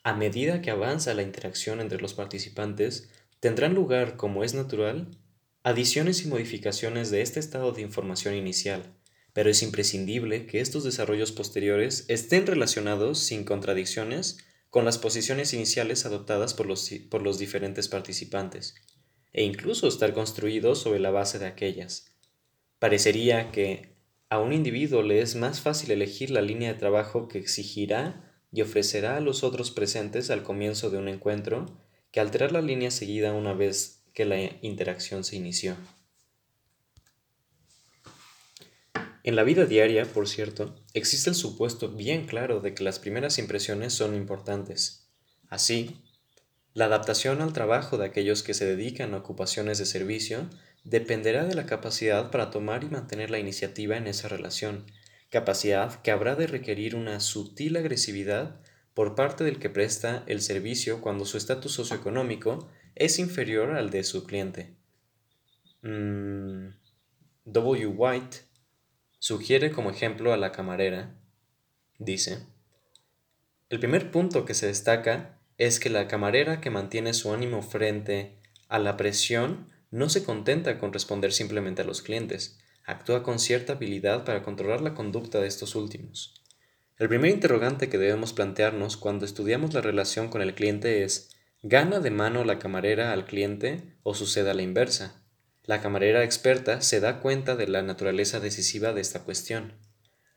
A 0.04 0.13
medida 0.13 0.62
que 0.62 0.70
avanza 0.70 1.13
la 1.13 1.24
interacción 1.24 1.80
entre 1.80 2.02
los 2.02 2.13
participantes, 2.13 3.10
tendrán 3.39 3.74
lugar, 3.74 4.18
como 4.18 4.44
es 4.44 4.54
natural, 4.54 5.18
adiciones 5.63 6.24
y 6.24 6.28
modificaciones 6.28 7.10
de 7.10 7.22
este 7.22 7.39
estado 7.39 7.72
de 7.72 7.82
información 7.82 8.36
inicial, 8.36 8.94
pero 9.36 9.50
es 9.50 9.62
imprescindible 9.63 10.45
que 10.45 10.62
estos 10.62 10.86
desarrollos 10.86 11.34
posteriores 11.34 12.06
estén 12.08 12.48
relacionados 12.48 13.19
sin 13.19 13.43
contradicciones 13.43 14.38
con 14.69 14.86
las 14.86 14.98
posiciones 14.98 15.54
iniciales 15.54 16.06
adoptadas 16.06 16.54
por 16.54 16.65
los, 16.65 16.89
por 17.10 17.21
los 17.21 17.38
diferentes 17.38 17.89
participantes 17.89 18.76
e 19.34 19.43
incluso 19.43 19.89
estar 19.89 20.13
construido 20.13 20.74
sobre 20.74 21.02
la 21.02 21.12
base 21.12 21.38
de 21.38 21.48
aquellas. 21.48 22.15
Parecería 22.80 23.52
que 23.52 23.98
a 24.30 24.39
un 24.39 24.54
individuo 24.54 25.02
le 25.02 25.19
es 25.19 25.36
más 25.36 25.60
fácil 25.60 25.91
elegir 25.91 26.32
la 26.32 26.41
línea 26.41 26.71
de 26.71 26.80
trabajo 26.80 27.28
que 27.28 27.38
exigirá 27.38 28.39
y 28.54 28.62
ofrecerá 28.62 29.17
a 29.17 29.19
los 29.19 29.43
otros 29.43 29.69
presentes 29.69 30.30
al 30.30 30.43
comienzo 30.43 30.89
de 30.89 30.98
un 30.98 31.10
encuentro 31.10 31.65
que 32.12 32.21
alterar 32.21 32.54
la 32.54 32.62
línea 32.62 32.89
seguida 32.89 33.34
una 33.34 33.54
vez 33.54 34.06
que 34.13 34.24
la 34.24 34.38
interacción 34.62 35.26
se 35.26 35.36
inició. 35.36 35.76
En 39.25 39.35
la 39.35 39.43
vida 39.43 39.65
diaria, 39.65 40.05
por 40.05 40.27
cierto, 40.27 40.75
existe 40.93 41.31
el 41.31 41.35
supuesto 41.35 41.89
bien 41.89 42.27
claro 42.27 42.59
de 42.59 42.75
que 42.75 42.83
las 42.83 42.99
primeras 42.99 43.39
impresiones 43.39 43.91
son 43.91 44.13
importantes. 44.13 45.07
Así, 45.49 46.03
la 46.75 46.85
adaptación 46.85 47.41
al 47.41 47.51
trabajo 47.51 47.97
de 47.97 48.05
aquellos 48.05 48.43
que 48.43 48.53
se 48.53 48.67
dedican 48.67 49.15
a 49.15 49.17
ocupaciones 49.17 49.79
de 49.79 49.88
servicio 49.88 50.47
dependerá 50.83 51.43
de 51.45 51.55
la 51.55 51.65
capacidad 51.65 52.29
para 52.29 52.51
tomar 52.51 52.83
y 52.83 52.89
mantener 52.89 53.31
la 53.31 53.39
iniciativa 53.39 53.97
en 53.97 54.05
esa 54.05 54.27
relación, 54.27 54.85
capacidad 55.31 56.03
que 56.03 56.11
habrá 56.11 56.35
de 56.35 56.45
requerir 56.45 56.95
una 56.95 57.19
sutil 57.19 57.77
agresividad 57.77 58.61
por 58.93 59.15
parte 59.15 59.43
del 59.43 59.57
que 59.57 59.71
presta 59.71 60.23
el 60.27 60.39
servicio 60.39 61.01
cuando 61.01 61.25
su 61.25 61.38
estatus 61.38 61.71
socioeconómico 61.71 62.69
es 62.93 63.17
inferior 63.17 63.71
al 63.71 63.89
de 63.89 64.03
su 64.03 64.23
cliente. 64.23 64.75
Mm, 65.81 66.75
w. 67.45 67.88
White 67.88 68.55
sugiere 69.25 69.71
como 69.71 69.89
ejemplo 69.89 70.33
a 70.33 70.38
la 70.38 70.51
camarera. 70.51 71.15
Dice, 71.97 72.45
el 73.69 73.79
primer 73.79 74.11
punto 74.11 74.45
que 74.45 74.53
se 74.53 74.67
destaca 74.67 75.39
es 75.57 75.79
que 75.79 75.89
la 75.89 76.07
camarera 76.07 76.61
que 76.61 76.69
mantiene 76.69 77.11
su 77.15 77.33
ánimo 77.33 77.63
frente 77.63 78.38
a 78.69 78.77
la 78.77 78.97
presión 78.97 79.71
no 79.89 80.09
se 80.09 80.23
contenta 80.23 80.77
con 80.77 80.93
responder 80.93 81.33
simplemente 81.33 81.81
a 81.81 81.85
los 81.85 82.03
clientes, 82.03 82.59
actúa 82.85 83.23
con 83.23 83.39
cierta 83.39 83.73
habilidad 83.73 84.25
para 84.25 84.43
controlar 84.43 84.81
la 84.81 84.93
conducta 84.93 85.41
de 85.41 85.47
estos 85.47 85.73
últimos. 85.73 86.35
El 86.99 87.09
primer 87.09 87.31
interrogante 87.31 87.89
que 87.89 87.97
debemos 87.97 88.31
plantearnos 88.31 88.95
cuando 88.95 89.25
estudiamos 89.25 89.73
la 89.73 89.81
relación 89.81 90.29
con 90.29 90.43
el 90.43 90.53
cliente 90.53 91.03
es, 91.03 91.31
¿gana 91.63 91.99
de 91.99 92.11
mano 92.11 92.43
la 92.43 92.59
camarera 92.59 93.11
al 93.11 93.25
cliente 93.25 93.97
o 94.03 94.13
sucede 94.13 94.51
a 94.51 94.53
la 94.53 94.61
inversa? 94.61 95.24
La 95.67 95.82
camarera 95.82 96.23
experta 96.23 96.82
se 96.82 96.99
da 96.99 97.21
cuenta 97.21 97.56
de 97.56 97.67
la 97.67 97.82
naturaleza 97.82 98.39
decisiva 98.39 98.93
de 98.93 99.01
esta 99.01 99.23
cuestión. 99.23 99.73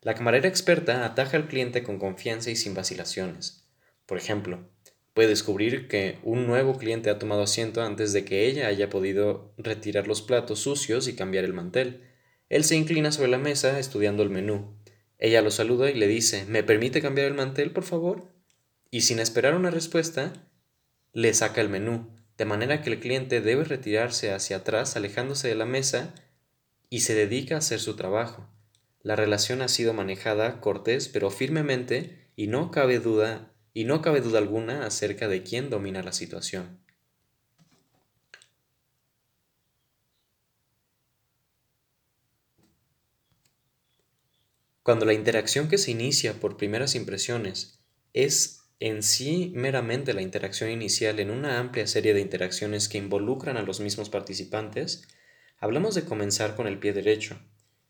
La 0.01 0.15
camarera 0.15 0.49
experta 0.49 1.05
ataja 1.05 1.37
al 1.37 1.49
cliente 1.49 1.83
con 1.83 1.99
confianza 1.99 2.51
y 2.51 2.57
sin 2.57 2.73
vacilaciones. 2.73 3.69
Por 4.07 4.17
ejemplo, 4.17 4.71
puede 5.13 5.29
descubrir 5.29 5.87
que 5.87 6.19
un 6.23 6.47
nuevo 6.47 6.79
cliente 6.79 7.11
ha 7.11 7.19
tomado 7.19 7.43
asiento 7.43 7.83
antes 7.83 8.15
de 8.15 8.25
que 8.25 8.47
ella 8.47 8.69
haya 8.69 8.89
podido 8.89 9.53
retirar 9.59 10.07
los 10.07 10.23
platos 10.23 10.61
sucios 10.61 11.09
y 11.09 11.15
cambiar 11.15 11.45
el 11.45 11.53
mantel. 11.53 12.05
Él 12.49 12.65
se 12.65 12.77
inclina 12.77 13.13
sobre 13.13 13.29
la 13.29 13.39
mesa 13.39 13.79
estudiando 13.79 14.23
el 14.23 14.31
menú, 14.31 14.79
Ella 15.19 15.43
lo 15.43 15.51
saluda 15.51 15.91
y 15.91 15.95
le 15.95 16.07
dice, 16.07 16.47
¿me 16.47 16.63
permite 16.63 17.03
cambiar 17.03 17.27
el 17.27 17.35
mantel, 17.35 17.73
por 17.73 17.85
favor? 17.85 18.33
Y 18.91 19.03
sin 19.03 19.19
esperar 19.19 19.55
una 19.55 19.71
respuesta, 19.71 20.49
le 21.13 21.35
saca 21.35 21.61
el 21.61 21.69
menú, 21.69 22.18
de 22.39 22.45
manera 22.45 22.83
que 22.83 22.91
el 22.91 23.01
cliente 23.01 23.41
debe 23.41 23.65
retirarse 23.65 24.33
hacia 24.33 24.59
atrás, 24.59 24.97
alejándose 24.97 25.49
de 25.49 25.57
la 25.57 25.67
mesa, 25.67 26.15
y 26.89 27.01
se 27.01 27.15
dedica 27.15 27.57
a 27.57 27.59
hacer 27.59 27.81
su 27.81 27.97
trabajo. 27.97 28.49
La 29.03 29.17
relación 29.17 29.61
ha 29.61 29.69
sido 29.69 29.93
manejada 29.93 30.61
cortés 30.61 31.09
pero 31.09 31.31
firmemente 31.31 32.31
y 32.37 32.47
no 32.47 32.71
cabe 32.71 33.01
duda 33.01 33.53
y 33.75 33.85
no 33.85 34.03
cabe 34.03 34.21
duda 34.21 34.39
alguna 34.39 34.87
acerca 34.87 35.29
de 35.29 35.43
quién 35.43 35.69
domina 35.69 36.03
la 36.03 36.13
situación. 36.13 36.81
Cuando 44.83 45.05
la 45.05 45.13
interacción 45.13 45.69
que 45.69 45.77
se 45.77 45.91
inicia 45.91 46.35
por 46.41 46.57
primeras 46.57 46.95
impresiones 46.95 47.81
es 48.15 48.58
en 48.81 49.03
sí 49.03 49.53
meramente 49.55 50.15
la 50.15 50.23
interacción 50.23 50.71
inicial 50.71 51.19
en 51.19 51.31
una 51.31 51.59
amplia 51.59 51.87
serie 51.87 52.15
de 52.15 52.21
interacciones 52.21 52.89
que 52.89 52.99
involucran 52.99 53.57
a 53.57 53.63
los 53.63 53.81
mismos 53.81 54.09
participantes, 54.09 55.09
hablamos 55.59 55.95
de 55.95 56.05
comenzar 56.05 56.55
con 56.55 56.67
el 56.67 56.79
pie 56.79 56.93
derecho, 56.93 57.41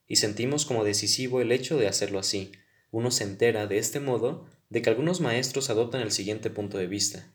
y 0.07 0.17
sentimos 0.17 0.65
como 0.65 0.85
decisivo 0.85 1.41
el 1.41 1.53
hecho 1.53 1.77
de 1.77 1.89
hacerlo 1.89 2.19
así. 2.19 2.53
Uno 2.91 3.11
se 3.11 3.25
entera 3.25 3.67
de 3.67 3.77
este 3.79 4.01
modo 4.01 4.47
de 4.71 4.81
que 4.81 4.89
algunos 4.89 5.21
maestros 5.21 5.69
adoptan 5.69 6.01
el 6.01 6.11
siguiente 6.11 6.49
punto 6.49 6.79
de 6.79 6.87
vista. 6.87 7.31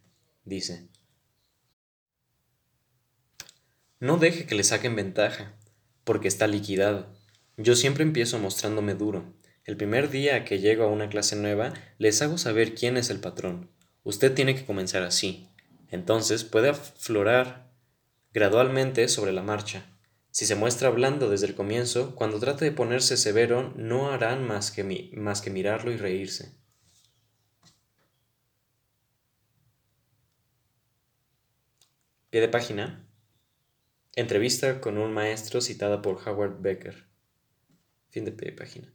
Dice, 0.46 0.88
no 4.00 4.18
deje 4.18 4.46
que 4.46 4.56
le 4.56 4.64
saquen 4.64 4.96
ventaja, 4.96 5.54
porque 6.04 6.28
está 6.28 6.48
liquidado. 6.48 7.08
Yo 7.56 7.76
siempre 7.76 8.04
empiezo 8.04 8.40
mostrándome 8.40 8.96
duro, 8.96 9.32
el 9.66 9.78
primer 9.78 10.10
día 10.10 10.44
que 10.44 10.60
llego 10.60 10.84
a 10.84 10.92
una 10.92 11.10
clase 11.10 11.36
nueva, 11.36 11.74
les 11.98 12.22
hago 12.22 12.38
saber 12.38 12.76
quién 12.76 12.98
es 12.98 13.10
el 13.10 13.20
patrón. 13.20 13.70
Usted 14.04 14.34
tiene 14.34 14.56
que 14.56 14.66
comenzar 14.66 15.04
así. 15.04 15.48
Entonces 15.90 16.44
puede 16.44 16.70
aflorar 16.70 17.72
gradualmente 18.34 19.08
sobre 19.08 19.32
la 19.32 19.44
marcha. 19.44 19.86
Si 20.32 20.46
se 20.46 20.56
muestra 20.56 20.90
blando 20.90 21.30
desde 21.30 21.46
el 21.46 21.56
comienzo, 21.56 22.16
cuando 22.16 22.40
trate 22.40 22.66
de 22.66 22.72
ponerse 22.72 23.16
severo, 23.16 23.72
no 23.78 24.12
harán 24.12 24.46
más 24.46 24.72
que, 24.72 24.84
mirarlo 24.84 25.92
y 25.92 25.98
reírse. 25.98 26.52
Pie 32.32 32.42
de 32.42 32.50
página. 32.50 33.08
Entrevista 34.16 34.82
con 34.82 34.98
un 34.98 35.14
maestro 35.14 35.62
citada 35.62 36.02
por 36.02 36.28
Howard 36.28 36.60
Becker. 36.62 37.08
Fin 38.10 38.26
de 38.26 38.32
pie 38.32 38.50
de 38.50 38.58
página. 38.58 38.94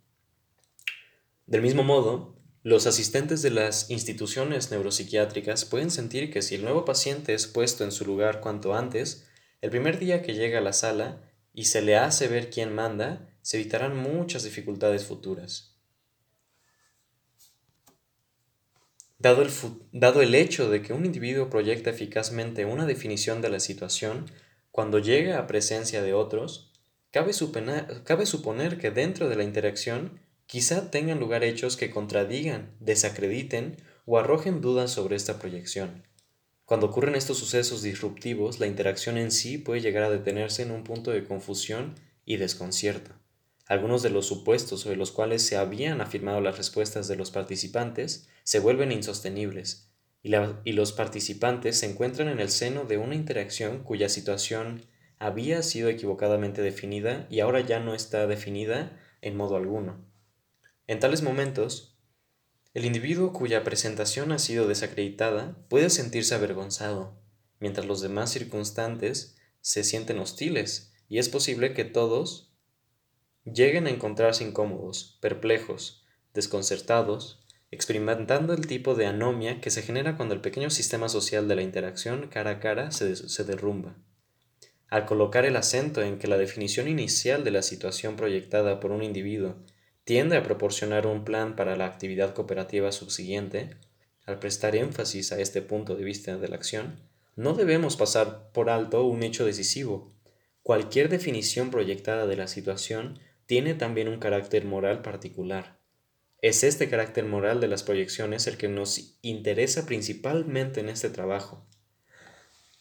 Del 1.48 1.62
mismo 1.62 1.82
modo, 1.82 2.36
los 2.62 2.86
asistentes 2.86 3.40
de 3.40 3.48
las 3.48 3.90
instituciones 3.90 4.70
neuropsiquiátricas 4.70 5.64
pueden 5.64 5.90
sentir 5.90 6.30
que 6.30 6.42
si 6.42 6.56
el 6.56 6.62
nuevo 6.62 6.84
paciente 6.84 7.32
es 7.32 7.46
puesto 7.46 7.84
en 7.84 7.90
su 7.90 8.04
lugar 8.04 8.42
cuanto 8.42 8.74
antes, 8.74 9.26
el 9.62 9.70
primer 9.70 9.98
día 9.98 10.20
que 10.20 10.34
llega 10.34 10.58
a 10.58 10.62
la 10.62 10.74
sala 10.74 11.22
y 11.54 11.64
se 11.64 11.80
le 11.80 11.96
hace 11.96 12.28
ver 12.28 12.50
quién 12.50 12.74
manda, 12.74 13.34
se 13.40 13.58
evitarán 13.58 13.96
muchas 13.96 14.44
dificultades 14.44 15.06
futuras. 15.06 15.78
Dado 19.16 19.40
el, 19.40 19.50
dado 19.92 20.20
el, 20.20 20.34
hecho 20.34 20.68
de 20.68 20.82
que 20.82 20.92
un 20.92 21.06
individuo 21.06 21.48
proyecta 21.48 21.88
eficazmente 21.88 22.66
una 22.66 22.84
definición 22.84 23.40
de 23.40 23.48
la 23.48 23.60
situación, 23.60 24.30
cuando 24.70 24.98
llega 24.98 25.38
a 25.38 25.46
presencia 25.46 26.02
de 26.02 26.12
otros, 26.12 26.74
cabe 27.10 27.32
cabe 28.04 28.26
suponer 28.26 28.76
que 28.76 28.90
dentro 28.90 29.30
de 29.30 29.36
la 29.36 29.44
interacción 29.44 30.27
Quizá 30.48 30.90
tengan 30.90 31.20
lugar 31.20 31.44
hechos 31.44 31.76
que 31.76 31.90
contradigan, 31.90 32.74
desacrediten 32.80 33.76
o 34.06 34.18
arrojen 34.18 34.62
dudas 34.62 34.90
sobre 34.90 35.14
esta 35.14 35.38
proyección. 35.38 36.04
Cuando 36.64 36.86
ocurren 36.86 37.16
estos 37.16 37.36
sucesos 37.36 37.82
disruptivos, 37.82 38.58
la 38.58 38.66
interacción 38.66 39.18
en 39.18 39.30
sí 39.30 39.58
puede 39.58 39.82
llegar 39.82 40.04
a 40.04 40.10
detenerse 40.10 40.62
en 40.62 40.70
un 40.70 40.84
punto 40.84 41.10
de 41.10 41.22
confusión 41.24 41.96
y 42.24 42.38
desconcierto. 42.38 43.10
Algunos 43.66 44.02
de 44.02 44.08
los 44.08 44.24
supuestos 44.24 44.80
sobre 44.80 44.96
los 44.96 45.12
cuales 45.12 45.42
se 45.42 45.58
habían 45.58 46.00
afirmado 46.00 46.40
las 46.40 46.56
respuestas 46.56 47.08
de 47.08 47.16
los 47.16 47.30
participantes 47.30 48.30
se 48.42 48.58
vuelven 48.58 48.90
insostenibles, 48.90 49.90
y, 50.22 50.32
y 50.64 50.72
los 50.72 50.92
participantes 50.92 51.76
se 51.76 51.90
encuentran 51.90 52.28
en 52.28 52.40
el 52.40 52.48
seno 52.48 52.84
de 52.84 52.96
una 52.96 53.16
interacción 53.16 53.84
cuya 53.84 54.08
situación 54.08 54.86
había 55.18 55.62
sido 55.62 55.90
equivocadamente 55.90 56.62
definida 56.62 57.26
y 57.28 57.40
ahora 57.40 57.60
ya 57.60 57.80
no 57.80 57.94
está 57.94 58.26
definida 58.26 58.98
en 59.20 59.36
modo 59.36 59.56
alguno. 59.56 60.07
En 60.88 61.00
tales 61.00 61.20
momentos, 61.20 61.94
el 62.72 62.86
individuo 62.86 63.34
cuya 63.34 63.62
presentación 63.62 64.32
ha 64.32 64.38
sido 64.38 64.66
desacreditada 64.66 65.54
puede 65.68 65.90
sentirse 65.90 66.34
avergonzado, 66.34 67.20
mientras 67.60 67.86
los 67.86 68.00
demás 68.00 68.32
circunstantes 68.32 69.36
se 69.60 69.84
sienten 69.84 70.18
hostiles, 70.18 70.94
y 71.06 71.18
es 71.18 71.28
posible 71.28 71.74
que 71.74 71.84
todos 71.84 72.54
lleguen 73.44 73.86
a 73.86 73.90
encontrarse 73.90 74.44
incómodos, 74.44 75.18
perplejos, 75.20 76.06
desconcertados, 76.32 77.44
experimentando 77.70 78.54
el 78.54 78.66
tipo 78.66 78.94
de 78.94 79.04
anomia 79.04 79.60
que 79.60 79.70
se 79.70 79.82
genera 79.82 80.16
cuando 80.16 80.34
el 80.34 80.40
pequeño 80.40 80.70
sistema 80.70 81.10
social 81.10 81.48
de 81.48 81.56
la 81.56 81.62
interacción 81.62 82.28
cara 82.28 82.52
a 82.52 82.60
cara 82.60 82.92
se, 82.92 83.14
se 83.14 83.44
derrumba. 83.44 83.94
Al 84.88 85.04
colocar 85.04 85.44
el 85.44 85.56
acento 85.56 86.00
en 86.00 86.18
que 86.18 86.28
la 86.28 86.38
definición 86.38 86.88
inicial 86.88 87.44
de 87.44 87.50
la 87.50 87.60
situación 87.60 88.16
proyectada 88.16 88.80
por 88.80 88.90
un 88.90 89.02
individuo 89.02 89.56
tiende 90.08 90.38
a 90.38 90.42
proporcionar 90.42 91.06
un 91.06 91.22
plan 91.22 91.54
para 91.54 91.76
la 91.76 91.84
actividad 91.84 92.32
cooperativa 92.32 92.92
subsiguiente, 92.92 93.76
al 94.24 94.38
prestar 94.38 94.74
énfasis 94.74 95.32
a 95.32 95.38
este 95.38 95.60
punto 95.60 95.96
de 95.96 96.04
vista 96.04 96.38
de 96.38 96.48
la 96.48 96.56
acción, 96.56 96.98
no 97.36 97.52
debemos 97.52 97.96
pasar 97.96 98.50
por 98.52 98.70
alto 98.70 99.04
un 99.04 99.22
hecho 99.22 99.44
decisivo. 99.44 100.14
Cualquier 100.62 101.10
definición 101.10 101.70
proyectada 101.70 102.26
de 102.26 102.36
la 102.38 102.48
situación 102.48 103.18
tiene 103.44 103.74
también 103.74 104.08
un 104.08 104.18
carácter 104.18 104.64
moral 104.64 105.02
particular. 105.02 105.78
Es 106.40 106.64
este 106.64 106.88
carácter 106.88 107.26
moral 107.26 107.60
de 107.60 107.68
las 107.68 107.82
proyecciones 107.82 108.46
el 108.46 108.56
que 108.56 108.68
nos 108.68 109.18
interesa 109.20 109.84
principalmente 109.84 110.80
en 110.80 110.88
este 110.88 111.10
trabajo. 111.10 111.68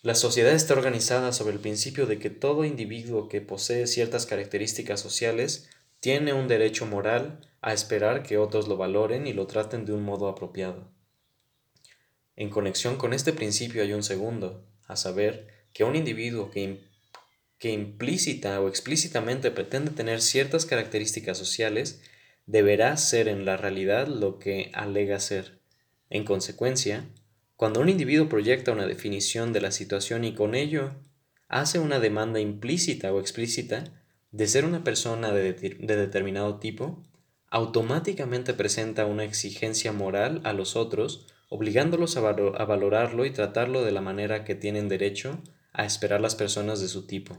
La 0.01 0.15
sociedad 0.15 0.53
está 0.53 0.75
organizada 0.75 1.33
sobre 1.33 1.55
el 1.55 1.59
principio 1.59 2.05
de 2.05 2.19
que 2.19 2.29
todo 2.29 2.63
individuo 2.63 3.27
que 3.27 3.41
posee 3.41 3.85
ciertas 3.85 4.25
características 4.25 5.01
sociales 5.01 5.67
tiene 5.99 6.33
un 6.33 6.47
derecho 6.47 6.85
moral 6.85 7.41
a 7.61 7.73
esperar 7.73 8.23
que 8.23 8.37
otros 8.37 8.67
lo 8.67 8.77
valoren 8.77 9.27
y 9.27 9.33
lo 9.33 9.47
traten 9.47 9.85
de 9.85 9.93
un 9.93 10.03
modo 10.03 10.27
apropiado. 10.27 10.91
En 12.35 12.49
conexión 12.49 12.97
con 12.97 13.13
este 13.13 13.33
principio 13.33 13.81
hay 13.81 13.93
un 13.93 14.03
segundo, 14.03 14.63
a 14.87 14.95
saber, 14.95 15.47
que 15.73 15.83
un 15.83 15.95
individuo 15.95 16.51
que, 16.51 16.83
que 17.57 17.71
implícita 17.71 18.61
o 18.61 18.67
explícitamente 18.67 19.51
pretende 19.51 19.91
tener 19.91 20.21
ciertas 20.21 20.65
características 20.65 21.37
sociales 21.37 22.01
deberá 22.45 22.95
ser 22.97 23.27
en 23.27 23.43
la 23.43 23.57
realidad 23.57 24.07
lo 24.07 24.39
que 24.39 24.71
alega 24.73 25.19
ser. 25.19 25.59
En 26.09 26.23
consecuencia, 26.23 27.07
cuando 27.55 27.81
un 27.81 27.89
individuo 27.89 28.29
proyecta 28.29 28.71
una 28.71 28.85
definición 28.85 29.51
de 29.51 29.61
la 29.61 29.71
situación 29.71 30.23
y 30.23 30.35
con 30.35 30.53
ello 30.53 30.93
hace 31.47 31.79
una 31.79 31.99
demanda 31.99 32.39
implícita 32.39 33.11
o 33.11 33.19
explícita, 33.19 33.96
de 34.31 34.47
ser 34.47 34.65
una 34.65 34.83
persona 34.83 35.31
de, 35.31 35.53
determinado 35.53 36.59
tipo, 36.59 37.03
automáticamente 37.49 38.53
presenta 38.53 39.05
una 39.05 39.23
exigencia 39.23 39.91
moral 39.91 40.41
a 40.43 40.53
los 40.53 40.75
otros, 40.75 41.27
obligándolos 41.49 42.17
a, 42.17 42.27
a 42.29 42.65
valorarlo 42.65 43.25
y 43.25 43.31
tratarlo 43.31 43.83
de 43.83 43.91
la 43.91 44.01
manera 44.01 44.43
que 44.43 44.55
tienen 44.55 44.89
derecho 44.89 45.41
a 45.71 45.85
esperar 45.85 46.21
las 46.21 46.35
personas 46.35 46.81
de 46.81 46.87
su 46.87 47.07
tipo. 47.07 47.37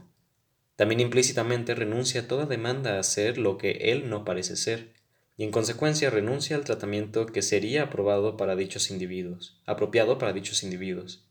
También 0.75 1.01
implícitamente 1.01 1.75
renuncia 1.75 2.21
a 2.21 2.27
toda 2.27 2.45
demanda 2.45 2.97
a 2.97 3.03
ser 3.03 3.37
lo 3.37 3.57
que 3.57 3.71
él 3.91 4.09
no 4.09 4.23
parece 4.23 4.55
ser, 4.55 4.93
y 5.39 5.43
en 5.43 5.51
consecuencia 5.51 6.09
renuncia 6.09 6.57
al 6.57 6.65
tratamiento 6.65 7.25
que 7.25 7.41
sería 7.41 7.83
aprobado 7.83 8.35
para 8.35 8.55
dichos 8.55 8.91
individuos, 8.91 9.61
apropiado 9.65 10.17
para 10.17 10.33
dichos 10.33 10.63
individuos. 10.63 11.28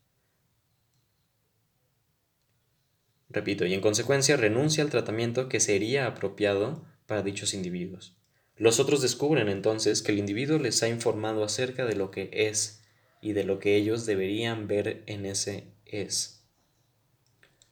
Repito, 3.31 3.67
y 3.67 3.75
en 3.75 3.81
consecuencia 3.81 4.37
renuncia 4.37 4.83
al 4.83 4.91
tratamiento 4.91 5.49
que 5.49 5.61
sería 5.61 6.07
apropiado 6.07 6.85
para 7.07 7.23
dichos 7.23 7.55
individuos. 7.55 8.17
Los 8.57 8.81
otros 8.81 9.03
descubren 9.03 9.49
entonces 9.49 10.03
que 10.03 10.12
el 10.12 10.19
individuo 10.19 10.59
les 10.59 10.83
ha 10.83 10.88
informado 10.88 11.45
acerca 11.45 11.85
de 11.85 11.95
lo 11.95 12.11
que 12.11 12.31
es 12.33 12.83
y 13.21 13.33
de 13.33 13.45
lo 13.45 13.59
que 13.59 13.77
ellos 13.77 14.07
deberían 14.07 14.67
ver 14.67 15.03
en 15.07 15.27
ese 15.27 15.69
es. 15.85 16.45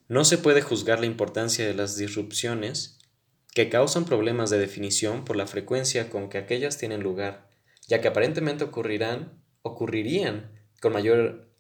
No 0.09 0.25
se 0.25 0.38
puede 0.38 0.62
juzgar 0.62 1.01
la 1.01 1.07
importancia 1.07 1.66
de 1.66 1.75
las 1.75 1.97
disrupciones 1.97 2.99
que 3.53 3.69
causan 3.69 4.05
problemas 4.05 4.51
de 4.51 4.59
definición 4.59 5.25
por 5.25 5.35
la 5.35 5.47
frecuencia 5.47 6.11
con 6.11 6.29
que 6.29 6.38
aquellas 6.38 6.79
tienen 6.79 7.03
lugar, 7.03 7.51
ya 7.88 8.01
que 8.01 8.09
aparentemente 8.09 8.64
ocurrirán, 8.64 9.42
ocurrirían 9.62 10.53
con 10.81 10.92
mayor 10.92 11.51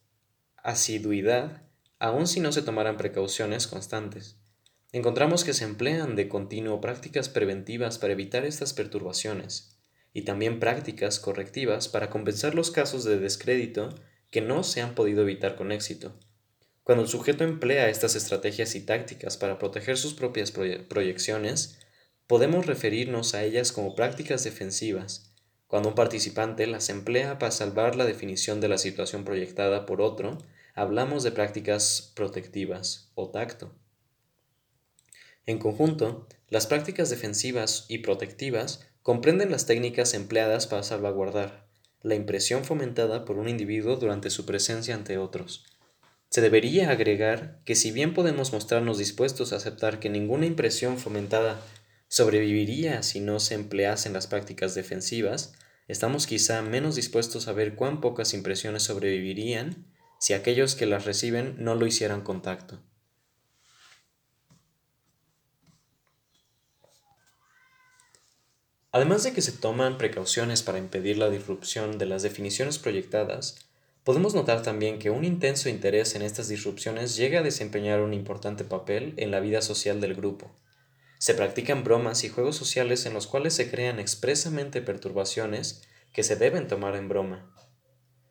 asiduidad 0.56 1.65
aun 1.98 2.26
si 2.26 2.40
no 2.40 2.52
se 2.52 2.62
tomaran 2.62 2.96
precauciones 2.96 3.66
constantes. 3.66 4.36
Encontramos 4.92 5.44
que 5.44 5.54
se 5.54 5.64
emplean 5.64 6.16
de 6.16 6.28
continuo 6.28 6.80
prácticas 6.80 7.28
preventivas 7.28 7.98
para 7.98 8.12
evitar 8.12 8.44
estas 8.44 8.72
perturbaciones, 8.72 9.78
y 10.12 10.22
también 10.22 10.60
prácticas 10.60 11.18
correctivas 11.20 11.88
para 11.88 12.08
compensar 12.08 12.54
los 12.54 12.70
casos 12.70 13.04
de 13.04 13.18
descrédito 13.18 13.94
que 14.30 14.40
no 14.40 14.62
se 14.62 14.80
han 14.80 14.94
podido 14.94 15.22
evitar 15.22 15.56
con 15.56 15.72
éxito. 15.72 16.18
Cuando 16.84 17.02
el 17.02 17.08
sujeto 17.10 17.44
emplea 17.44 17.88
estas 17.88 18.14
estrategias 18.14 18.74
y 18.76 18.80
tácticas 18.86 19.36
para 19.36 19.58
proteger 19.58 19.98
sus 19.98 20.14
propias 20.14 20.52
proyecciones, 20.52 21.78
podemos 22.26 22.66
referirnos 22.66 23.34
a 23.34 23.44
ellas 23.44 23.72
como 23.72 23.94
prácticas 23.94 24.44
defensivas, 24.44 25.34
cuando 25.66 25.88
un 25.88 25.94
participante 25.94 26.66
las 26.66 26.88
emplea 26.90 27.38
para 27.38 27.50
salvar 27.50 27.96
la 27.96 28.04
definición 28.04 28.60
de 28.60 28.68
la 28.68 28.78
situación 28.78 29.24
proyectada 29.24 29.84
por 29.84 30.00
otro, 30.00 30.38
hablamos 30.76 31.24
de 31.24 31.32
prácticas 31.32 32.12
protectivas 32.14 33.10
o 33.14 33.30
tacto. 33.30 33.74
En 35.46 35.58
conjunto, 35.58 36.28
las 36.50 36.66
prácticas 36.66 37.08
defensivas 37.08 37.86
y 37.88 37.98
protectivas 37.98 38.86
comprenden 39.02 39.50
las 39.50 39.64
técnicas 39.64 40.12
empleadas 40.12 40.66
para 40.66 40.82
salvaguardar 40.82 41.66
la 42.02 42.14
impresión 42.14 42.64
fomentada 42.64 43.24
por 43.24 43.38
un 43.38 43.48
individuo 43.48 43.96
durante 43.96 44.28
su 44.28 44.44
presencia 44.44 44.94
ante 44.94 45.16
otros. 45.16 45.64
Se 46.28 46.42
debería 46.42 46.90
agregar 46.90 47.60
que 47.64 47.74
si 47.74 47.90
bien 47.90 48.12
podemos 48.12 48.52
mostrarnos 48.52 48.98
dispuestos 48.98 49.52
a 49.52 49.56
aceptar 49.56 49.98
que 49.98 50.10
ninguna 50.10 50.44
impresión 50.44 50.98
fomentada 50.98 51.58
sobreviviría 52.08 53.02
si 53.02 53.20
no 53.20 53.40
se 53.40 53.54
empleasen 53.54 54.12
las 54.12 54.26
prácticas 54.26 54.74
defensivas, 54.74 55.54
estamos 55.88 56.26
quizá 56.26 56.60
menos 56.60 56.96
dispuestos 56.96 57.48
a 57.48 57.52
ver 57.52 57.76
cuán 57.76 58.02
pocas 58.02 58.34
impresiones 58.34 58.82
sobrevivirían 58.82 59.95
si 60.26 60.34
aquellos 60.34 60.74
que 60.74 60.86
las 60.86 61.04
reciben 61.04 61.54
no 61.60 61.76
lo 61.76 61.86
hicieran 61.86 62.20
contacto. 62.20 62.80
Además 68.90 69.22
de 69.22 69.32
que 69.32 69.40
se 69.40 69.52
toman 69.52 69.98
precauciones 69.98 70.64
para 70.64 70.78
impedir 70.78 71.16
la 71.16 71.30
disrupción 71.30 71.96
de 71.96 72.06
las 72.06 72.24
definiciones 72.24 72.80
proyectadas, 72.80 73.68
podemos 74.02 74.34
notar 74.34 74.62
también 74.62 74.98
que 74.98 75.10
un 75.10 75.24
intenso 75.24 75.68
interés 75.68 76.16
en 76.16 76.22
estas 76.22 76.48
disrupciones 76.48 77.14
llega 77.14 77.38
a 77.38 77.44
desempeñar 77.44 78.00
un 78.00 78.12
importante 78.12 78.64
papel 78.64 79.14
en 79.18 79.30
la 79.30 79.38
vida 79.38 79.62
social 79.62 80.00
del 80.00 80.16
grupo. 80.16 80.50
Se 81.18 81.34
practican 81.34 81.84
bromas 81.84 82.24
y 82.24 82.30
juegos 82.30 82.56
sociales 82.56 83.06
en 83.06 83.14
los 83.14 83.28
cuales 83.28 83.54
se 83.54 83.70
crean 83.70 84.00
expresamente 84.00 84.82
perturbaciones 84.82 85.82
que 86.12 86.24
se 86.24 86.34
deben 86.34 86.66
tomar 86.66 86.96
en 86.96 87.08
broma. 87.08 87.52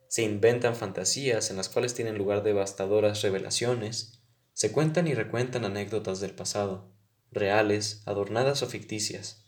Se 0.07 0.23
inventan 0.23 0.75
fantasías 0.75 1.49
en 1.49 1.57
las 1.57 1.69
cuales 1.69 1.93
tienen 1.93 2.17
lugar 2.17 2.43
devastadoras 2.43 3.21
revelaciones, 3.21 4.19
se 4.53 4.71
cuentan 4.71 5.07
y 5.07 5.13
recuentan 5.13 5.65
anécdotas 5.65 6.19
del 6.19 6.31
pasado, 6.31 6.91
reales, 7.31 8.03
adornadas 8.05 8.63
o 8.63 8.67
ficticias, 8.67 9.43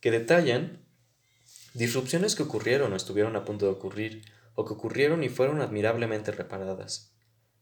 que 0.00 0.10
detallan 0.10 0.84
disrupciones 1.74 2.34
que 2.34 2.42
ocurrieron 2.42 2.92
o 2.92 2.96
estuvieron 2.96 3.36
a 3.36 3.44
punto 3.44 3.66
de 3.66 3.72
ocurrir, 3.72 4.24
o 4.54 4.64
que 4.64 4.74
ocurrieron 4.74 5.24
y 5.24 5.28
fueron 5.28 5.60
admirablemente 5.60 6.30
reparadas. 6.32 7.12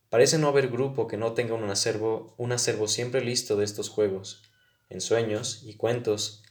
Parece 0.08 0.38
no 0.38 0.48
haber 0.48 0.68
grupo 0.68 1.06
que 1.06 1.16
no 1.16 1.34
tenga 1.34 1.54
un 1.54 1.70
acervo, 1.70 2.34
un 2.36 2.52
acervo 2.52 2.88
siempre 2.88 3.24
listo 3.24 3.56
de 3.56 3.64
estos 3.64 3.88
juegos, 3.88 4.42
en 4.88 5.00
sueños 5.00 5.62
y 5.64 5.74
cuentos 5.74 6.42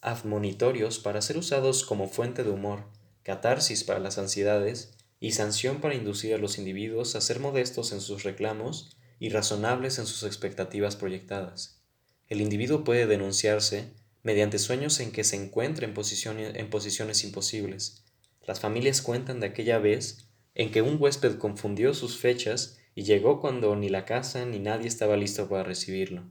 admonitorios 0.00 0.98
para 0.98 1.22
ser 1.22 1.36
usados 1.36 1.84
como 1.84 2.08
fuente 2.08 2.42
de 2.42 2.50
humor, 2.50 2.84
catarsis 3.22 3.84
para 3.84 4.00
las 4.00 4.18
ansiedades 4.18 4.94
y 5.22 5.30
sanción 5.30 5.80
para 5.80 5.94
inducir 5.94 6.34
a 6.34 6.38
los 6.38 6.58
individuos 6.58 7.14
a 7.14 7.20
ser 7.20 7.38
modestos 7.38 7.92
en 7.92 8.00
sus 8.00 8.24
reclamos 8.24 8.96
y 9.20 9.28
razonables 9.28 10.00
en 10.00 10.06
sus 10.06 10.24
expectativas 10.24 10.96
proyectadas. 10.96 11.80
El 12.26 12.40
individuo 12.40 12.82
puede 12.82 13.06
denunciarse 13.06 13.92
mediante 14.24 14.58
sueños 14.58 14.98
en 14.98 15.12
que 15.12 15.22
se 15.22 15.36
encuentra 15.36 15.86
en 15.86 15.94
posiciones, 15.94 16.56
en 16.56 16.68
posiciones 16.70 17.22
imposibles. 17.22 18.02
Las 18.48 18.58
familias 18.58 19.00
cuentan 19.00 19.38
de 19.38 19.46
aquella 19.46 19.78
vez 19.78 20.26
en 20.56 20.72
que 20.72 20.82
un 20.82 21.00
huésped 21.00 21.38
confundió 21.38 21.94
sus 21.94 22.18
fechas 22.18 22.80
y 22.96 23.04
llegó 23.04 23.40
cuando 23.40 23.76
ni 23.76 23.90
la 23.90 24.04
casa 24.04 24.44
ni 24.44 24.58
nadie 24.58 24.88
estaba 24.88 25.16
listo 25.16 25.48
para 25.48 25.62
recibirlo. 25.62 26.24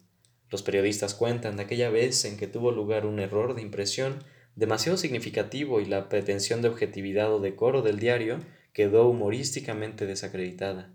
Los 0.50 0.64
periodistas 0.64 1.14
cuentan 1.16 1.56
de 1.56 1.64
aquella 1.64 1.90
vez 1.90 2.26
en 2.26 2.36
que 2.36 2.48
tuvo 2.48 2.74
lugar 2.74 3.06
un 3.06 3.22
error 3.22 3.56
de 3.56 3.62
impresión 3.62 4.22
demasiado 4.58 4.98
significativo 4.98 5.80
y 5.80 5.86
la 5.86 6.10
pretensión 6.10 6.62
de 6.62 6.68
objetividad 6.68 7.34
o 7.34 7.40
decoro 7.40 7.84
del 7.84 7.98
diario 7.98 8.42
quedó 8.74 9.08
humorísticamente 9.08 10.06
desacreditada. 10.06 10.94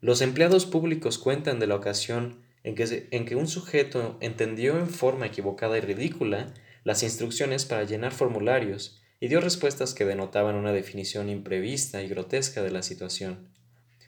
Los 0.00 0.20
empleados 0.20 0.66
públicos 0.66 1.18
cuentan 1.18 1.58
de 1.58 1.66
la 1.66 1.76
ocasión 1.76 2.42
en 2.62 2.74
que, 2.74 3.08
en 3.10 3.24
que 3.24 3.36
un 3.36 3.48
sujeto 3.48 4.16
entendió 4.20 4.78
en 4.78 4.88
forma 4.88 5.26
equivocada 5.26 5.78
y 5.78 5.80
ridícula 5.80 6.54
las 6.84 7.02
instrucciones 7.02 7.64
para 7.64 7.84
llenar 7.84 8.12
formularios 8.12 9.00
y 9.20 9.28
dio 9.28 9.40
respuestas 9.40 9.94
que 9.94 10.04
denotaban 10.04 10.54
una 10.54 10.72
definición 10.72 11.28
imprevista 11.28 12.02
y 12.02 12.08
grotesca 12.08 12.62
de 12.62 12.70
la 12.70 12.82
situación. 12.82 13.48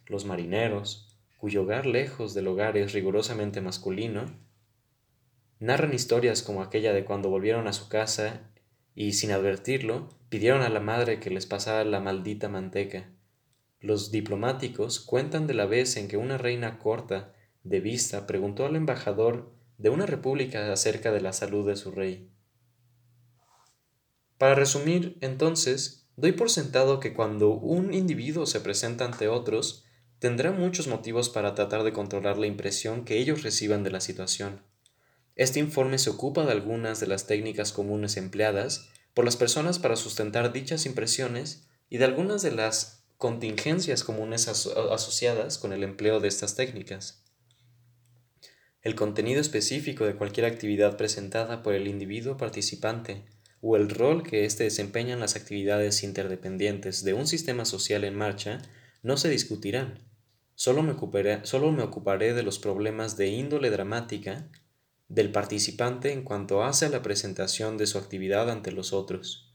Los 0.07 0.25
marineros, 0.25 1.17
cuyo 1.37 1.63
hogar 1.63 1.87
lejos 1.87 2.35
del 2.35 2.49
hogar 2.49 2.77
es 2.77 2.93
rigurosamente 2.93 3.61
masculino, 3.61 4.27
narran 5.59 5.95
historias 5.95 6.43
como 6.43 6.63
aquella 6.63 6.93
de 6.93 7.05
cuando 7.05 7.29
volvieron 7.29 7.67
a 7.67 7.73
su 7.73 7.89
casa 7.89 8.50
y, 8.95 9.13
sin 9.13 9.33
advertirlo, 9.33 10.09
pidieron 10.29 10.63
a 10.63 10.69
la 10.69 10.81
madre 10.81 11.21
que 11.21 11.31
les 11.31 11.47
pasara 11.47 11.85
la 11.85 12.01
maldita 12.01 12.49
manteca. 12.49 13.11
Los 13.81 14.11
diplomáticos 14.11 15.01
cuentan 15.01 15.47
de 15.47 15.55
la 15.55 15.67
vez 15.67 15.97
en 15.97 16.09
que 16.09 16.17
una 16.17 16.39
reina 16.39 16.79
corta 16.79 17.33
de 17.65 17.81
vista 17.81 18.27
preguntó 18.27 18.67
al 18.67 18.77
embajador 18.77 19.53
de 19.79 19.89
una 19.91 20.07
república 20.07 20.73
acerca 20.73 21.11
de 21.13 21.21
la 21.21 21.33
salud 21.33 21.67
de 21.67 21.77
su 21.77 21.91
rey. 21.91 22.31
Para 24.37 24.55
resumir, 24.55 25.19
entonces, 25.21 26.09
doy 26.17 26.33
por 26.33 26.51
sentado 26.51 27.01
que 27.01 27.15
cuando 27.15 27.51
un 27.51 27.93
individuo 27.93 28.47
se 28.47 28.61
presenta 28.61 29.05
ante 29.05 29.29
otros, 29.29 29.85
tendrá 30.19 30.53
muchos 30.53 30.87
motivos 30.87 31.31
para 31.31 31.55
tratar 31.55 31.83
de 31.83 31.93
controlar 31.93 32.39
la 32.39 32.47
impresión 32.47 33.05
que 33.05 33.19
ellos 33.19 33.43
reciban 33.43 33.83
de 33.83 33.91
la 33.91 34.01
situación. 34.01 34.63
Este 35.41 35.59
informe 35.59 35.97
se 35.97 36.11
ocupa 36.11 36.45
de 36.45 36.53
algunas 36.53 37.01
de 37.01 37.07
las 37.07 37.27
técnicas 37.27 37.73
comunes 37.73 38.19
empleadas 38.19 38.91
por 39.15 39.25
las 39.25 39.39
personas 39.39 39.79
para 39.79 39.97
sustentar 39.97 40.53
dichas 40.53 40.85
impresiones 40.85 41.67
y 41.89 41.97
de 41.97 42.05
algunas 42.05 42.43
de 42.43 42.51
las 42.51 43.07
contingencias 43.17 44.05
comunes 44.05 44.49
asociadas 44.49 45.57
con 45.57 45.73
el 45.73 45.83
empleo 45.83 46.21
de 46.21 46.29
estas 46.29 46.57
técnicas. 46.57 47.25
El 48.83 48.95
contenido 48.95 49.41
específico 49.41 50.05
de 50.05 50.15
cualquier 50.15 50.45
actividad 50.45 50.99
presentada 50.99 51.63
por 51.63 51.73
el 51.73 51.89
individuo 51.89 52.37
participante 52.37 53.25
o 53.63 53.77
el 53.77 53.89
rol 53.89 54.23
que 54.23 54.45
éste 54.45 54.65
desempeña 54.65 55.15
en 55.15 55.21
las 55.21 55.37
actividades 55.37 56.03
interdependientes 56.03 57.03
de 57.03 57.15
un 57.15 57.27
sistema 57.27 57.65
social 57.65 58.05
en 58.05 58.15
marcha 58.15 58.61
no 59.03 59.17
se 59.17 59.31
discutirán. 59.31 60.07
Solo 60.55 60.83
me, 60.83 60.93
ocuparé, 60.93 61.47
solo 61.47 61.73
me 61.73 61.83
ocuparé 61.83 62.35
de 62.35 62.43
los 62.43 62.59
problemas 62.59 63.17
de 63.17 63.29
índole 63.29 63.71
dramática 63.71 64.47
del 65.11 65.33
participante 65.33 66.13
en 66.13 66.23
cuanto 66.23 66.63
hace 66.63 66.89
la 66.89 67.03
presentación 67.03 67.77
de 67.77 67.89
su 67.89 67.99
actividad 67.99 68.49
ante 68.49 68.71
los 68.71 68.93
otros. 68.93 69.53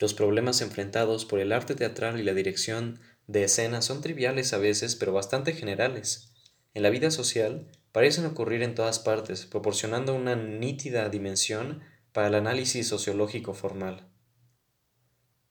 Los 0.00 0.12
problemas 0.12 0.60
enfrentados 0.60 1.24
por 1.24 1.38
el 1.38 1.52
arte 1.52 1.76
teatral 1.76 2.18
y 2.18 2.24
la 2.24 2.34
dirección 2.34 3.00
de 3.28 3.44
escena 3.44 3.80
son 3.80 4.00
triviales 4.00 4.52
a 4.52 4.58
veces, 4.58 4.96
pero 4.96 5.12
bastante 5.12 5.52
generales. 5.52 6.32
En 6.74 6.82
la 6.82 6.90
vida 6.90 7.12
social 7.12 7.70
parecen 7.92 8.26
ocurrir 8.26 8.62
en 8.62 8.74
todas 8.74 8.98
partes, 8.98 9.46
proporcionando 9.46 10.14
una 10.14 10.34
nítida 10.34 11.08
dimensión 11.08 11.80
para 12.12 12.26
el 12.26 12.34
análisis 12.34 12.88
sociológico 12.88 13.54
formal. 13.54 14.08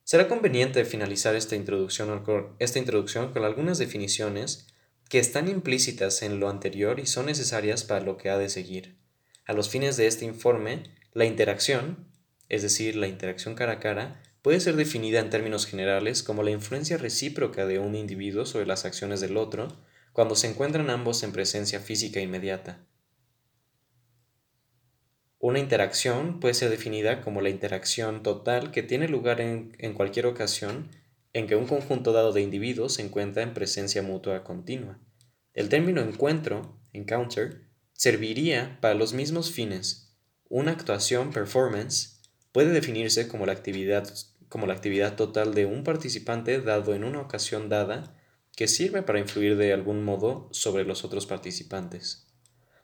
Será 0.04 0.28
conveniente 0.28 0.84
finalizar 0.84 1.34
esta 1.34 1.56
introducción, 1.56 2.22
esta 2.58 2.78
introducción 2.78 3.32
con 3.32 3.44
algunas 3.44 3.78
definiciones 3.78 4.66
que 5.08 5.18
están 5.18 5.48
implícitas 5.48 6.20
en 6.20 6.38
lo 6.38 6.50
anterior 6.50 7.00
y 7.00 7.06
son 7.06 7.26
necesarias 7.26 7.84
para 7.84 8.04
lo 8.04 8.18
que 8.18 8.28
ha 8.28 8.36
de 8.36 8.50
seguir. 8.50 9.07
A 9.48 9.54
los 9.54 9.70
fines 9.70 9.96
de 9.96 10.06
este 10.06 10.26
informe, 10.26 10.82
la 11.14 11.24
interacción, 11.24 12.06
es 12.50 12.60
decir, 12.60 12.96
la 12.96 13.08
interacción 13.08 13.54
cara 13.54 13.72
a 13.72 13.80
cara, 13.80 14.22
puede 14.42 14.60
ser 14.60 14.76
definida 14.76 15.20
en 15.20 15.30
términos 15.30 15.64
generales 15.64 16.22
como 16.22 16.42
la 16.42 16.50
influencia 16.50 16.98
recíproca 16.98 17.64
de 17.64 17.78
un 17.78 17.94
individuo 17.94 18.44
sobre 18.44 18.66
las 18.66 18.84
acciones 18.84 19.20
del 19.20 19.38
otro 19.38 19.68
cuando 20.12 20.36
se 20.36 20.48
encuentran 20.48 20.90
ambos 20.90 21.22
en 21.22 21.32
presencia 21.32 21.80
física 21.80 22.20
inmediata. 22.20 22.84
Una 25.38 25.60
interacción 25.60 26.40
puede 26.40 26.52
ser 26.52 26.68
definida 26.68 27.22
como 27.22 27.40
la 27.40 27.48
interacción 27.48 28.22
total 28.22 28.70
que 28.70 28.82
tiene 28.82 29.08
lugar 29.08 29.40
en, 29.40 29.74
en, 29.78 29.94
cualquier 29.94 30.26
ocasión 30.26 30.90
en 31.32 31.46
que 31.46 31.56
un 31.56 31.66
conjunto 31.66 32.12
dado 32.12 32.34
de 32.34 32.42
individuos 32.42 32.96
se 32.96 33.02
encuentra 33.02 33.42
en 33.44 33.54
presencia 33.54 34.02
mutua 34.02 34.44
continua. 34.44 34.98
El 35.54 35.70
término 35.70 36.02
encuentro, 36.02 36.78
encounter, 36.92 37.67
serviría 37.98 38.78
para 38.80 38.94
los 38.94 39.12
mismos 39.12 39.50
fines. 39.50 40.14
Una 40.48 40.70
actuación 40.70 41.32
performance 41.32 42.20
puede 42.52 42.70
definirse 42.70 43.26
como 43.26 43.44
la 43.44 43.50
actividad, 43.50 44.08
como 44.48 44.68
la 44.68 44.74
actividad 44.74 45.16
total 45.16 45.52
de 45.52 45.66
un 45.66 45.82
participante 45.82 46.60
dado 46.60 46.94
en 46.94 47.02
una 47.02 47.20
ocasión 47.20 47.68
dada 47.68 48.16
que 48.54 48.68
sirve 48.68 49.02
para 49.02 49.18
influir 49.18 49.56
de 49.56 49.72
algún 49.72 50.04
modo 50.04 50.48
sobre 50.52 50.84
los 50.84 51.02
otros 51.02 51.26
participantes. 51.26 52.28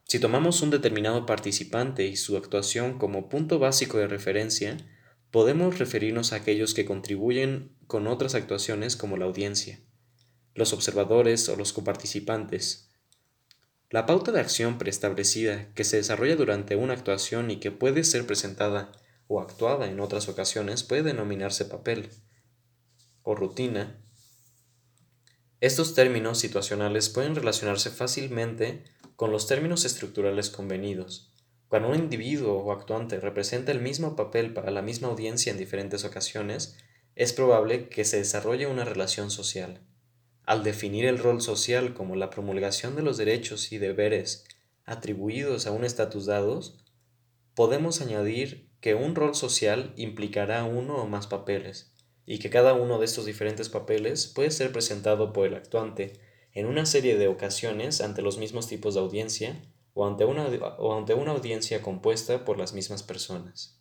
Si 0.02 0.18
tomamos 0.18 0.62
un 0.62 0.70
determinado 0.70 1.26
participante 1.26 2.08
y 2.08 2.16
su 2.16 2.36
actuación 2.36 2.98
como 2.98 3.28
punto 3.28 3.60
básico 3.60 3.98
de 3.98 4.08
referencia, 4.08 4.76
podemos 5.30 5.78
referirnos 5.78 6.32
a 6.32 6.36
aquellos 6.36 6.74
que 6.74 6.84
contribuyen 6.84 7.76
con 7.86 8.08
otras 8.08 8.34
actuaciones 8.34 8.96
como 8.96 9.16
la 9.16 9.26
audiencia, 9.26 9.78
los 10.56 10.72
observadores 10.72 11.48
o 11.48 11.54
los 11.54 11.72
coparticipantes. 11.72 12.90
La 13.94 14.06
pauta 14.06 14.32
de 14.32 14.40
acción 14.40 14.76
preestablecida 14.76 15.72
que 15.74 15.84
se 15.84 15.98
desarrolla 15.98 16.34
durante 16.34 16.74
una 16.74 16.94
actuación 16.94 17.52
y 17.52 17.60
que 17.60 17.70
puede 17.70 18.02
ser 18.02 18.26
presentada 18.26 18.90
o 19.28 19.40
actuada 19.40 19.86
en 19.86 20.00
otras 20.00 20.28
ocasiones 20.28 20.82
puede 20.82 21.04
denominarse 21.04 21.64
papel 21.64 22.10
o 23.22 23.36
rutina. 23.36 24.04
Estos 25.60 25.94
términos 25.94 26.40
situacionales 26.40 27.08
pueden 27.08 27.36
relacionarse 27.36 27.88
fácilmente 27.90 28.82
con 29.14 29.30
los 29.30 29.46
términos 29.46 29.84
estructurales 29.84 30.50
convenidos. 30.50 31.32
Cuando 31.68 31.90
un 31.90 31.94
individuo 31.94 32.64
o 32.64 32.72
actuante 32.72 33.20
representa 33.20 33.70
el 33.70 33.80
mismo 33.80 34.16
papel 34.16 34.52
para 34.52 34.72
la 34.72 34.82
misma 34.82 35.06
audiencia 35.06 35.52
en 35.52 35.58
diferentes 35.58 36.04
ocasiones, 36.04 36.76
es 37.14 37.32
probable 37.32 37.88
que 37.88 38.04
se 38.04 38.16
desarrolle 38.16 38.66
una 38.66 38.84
relación 38.84 39.30
social. 39.30 39.86
Al 40.46 40.62
definir 40.62 41.06
el 41.06 41.18
rol 41.18 41.40
social 41.40 41.94
como 41.94 42.16
la 42.16 42.28
promulgación 42.28 42.96
de 42.96 43.02
los 43.02 43.16
derechos 43.16 43.72
y 43.72 43.78
deberes 43.78 44.44
atribuidos 44.84 45.66
a 45.66 45.72
un 45.72 45.84
estatus 45.84 46.26
dados, 46.26 46.84
podemos 47.54 48.02
añadir 48.02 48.68
que 48.80 48.94
un 48.94 49.14
rol 49.14 49.34
social 49.34 49.94
implicará 49.96 50.64
uno 50.64 50.96
o 50.96 51.06
más 51.06 51.26
papeles, 51.26 51.94
y 52.26 52.38
que 52.38 52.50
cada 52.50 52.74
uno 52.74 52.98
de 52.98 53.06
estos 53.06 53.24
diferentes 53.24 53.70
papeles 53.70 54.26
puede 54.26 54.50
ser 54.50 54.72
presentado 54.72 55.32
por 55.32 55.46
el 55.46 55.54
actuante 55.54 56.20
en 56.52 56.66
una 56.66 56.84
serie 56.84 57.16
de 57.16 57.28
ocasiones 57.28 58.02
ante 58.02 58.20
los 58.20 58.36
mismos 58.36 58.68
tipos 58.68 58.94
de 58.94 59.00
audiencia 59.00 59.62
o 59.94 60.06
ante 60.06 60.26
una, 60.26 60.46
o 60.78 60.96
ante 60.96 61.14
una 61.14 61.32
audiencia 61.32 61.80
compuesta 61.80 62.44
por 62.44 62.58
las 62.58 62.74
mismas 62.74 63.02
personas. 63.02 63.80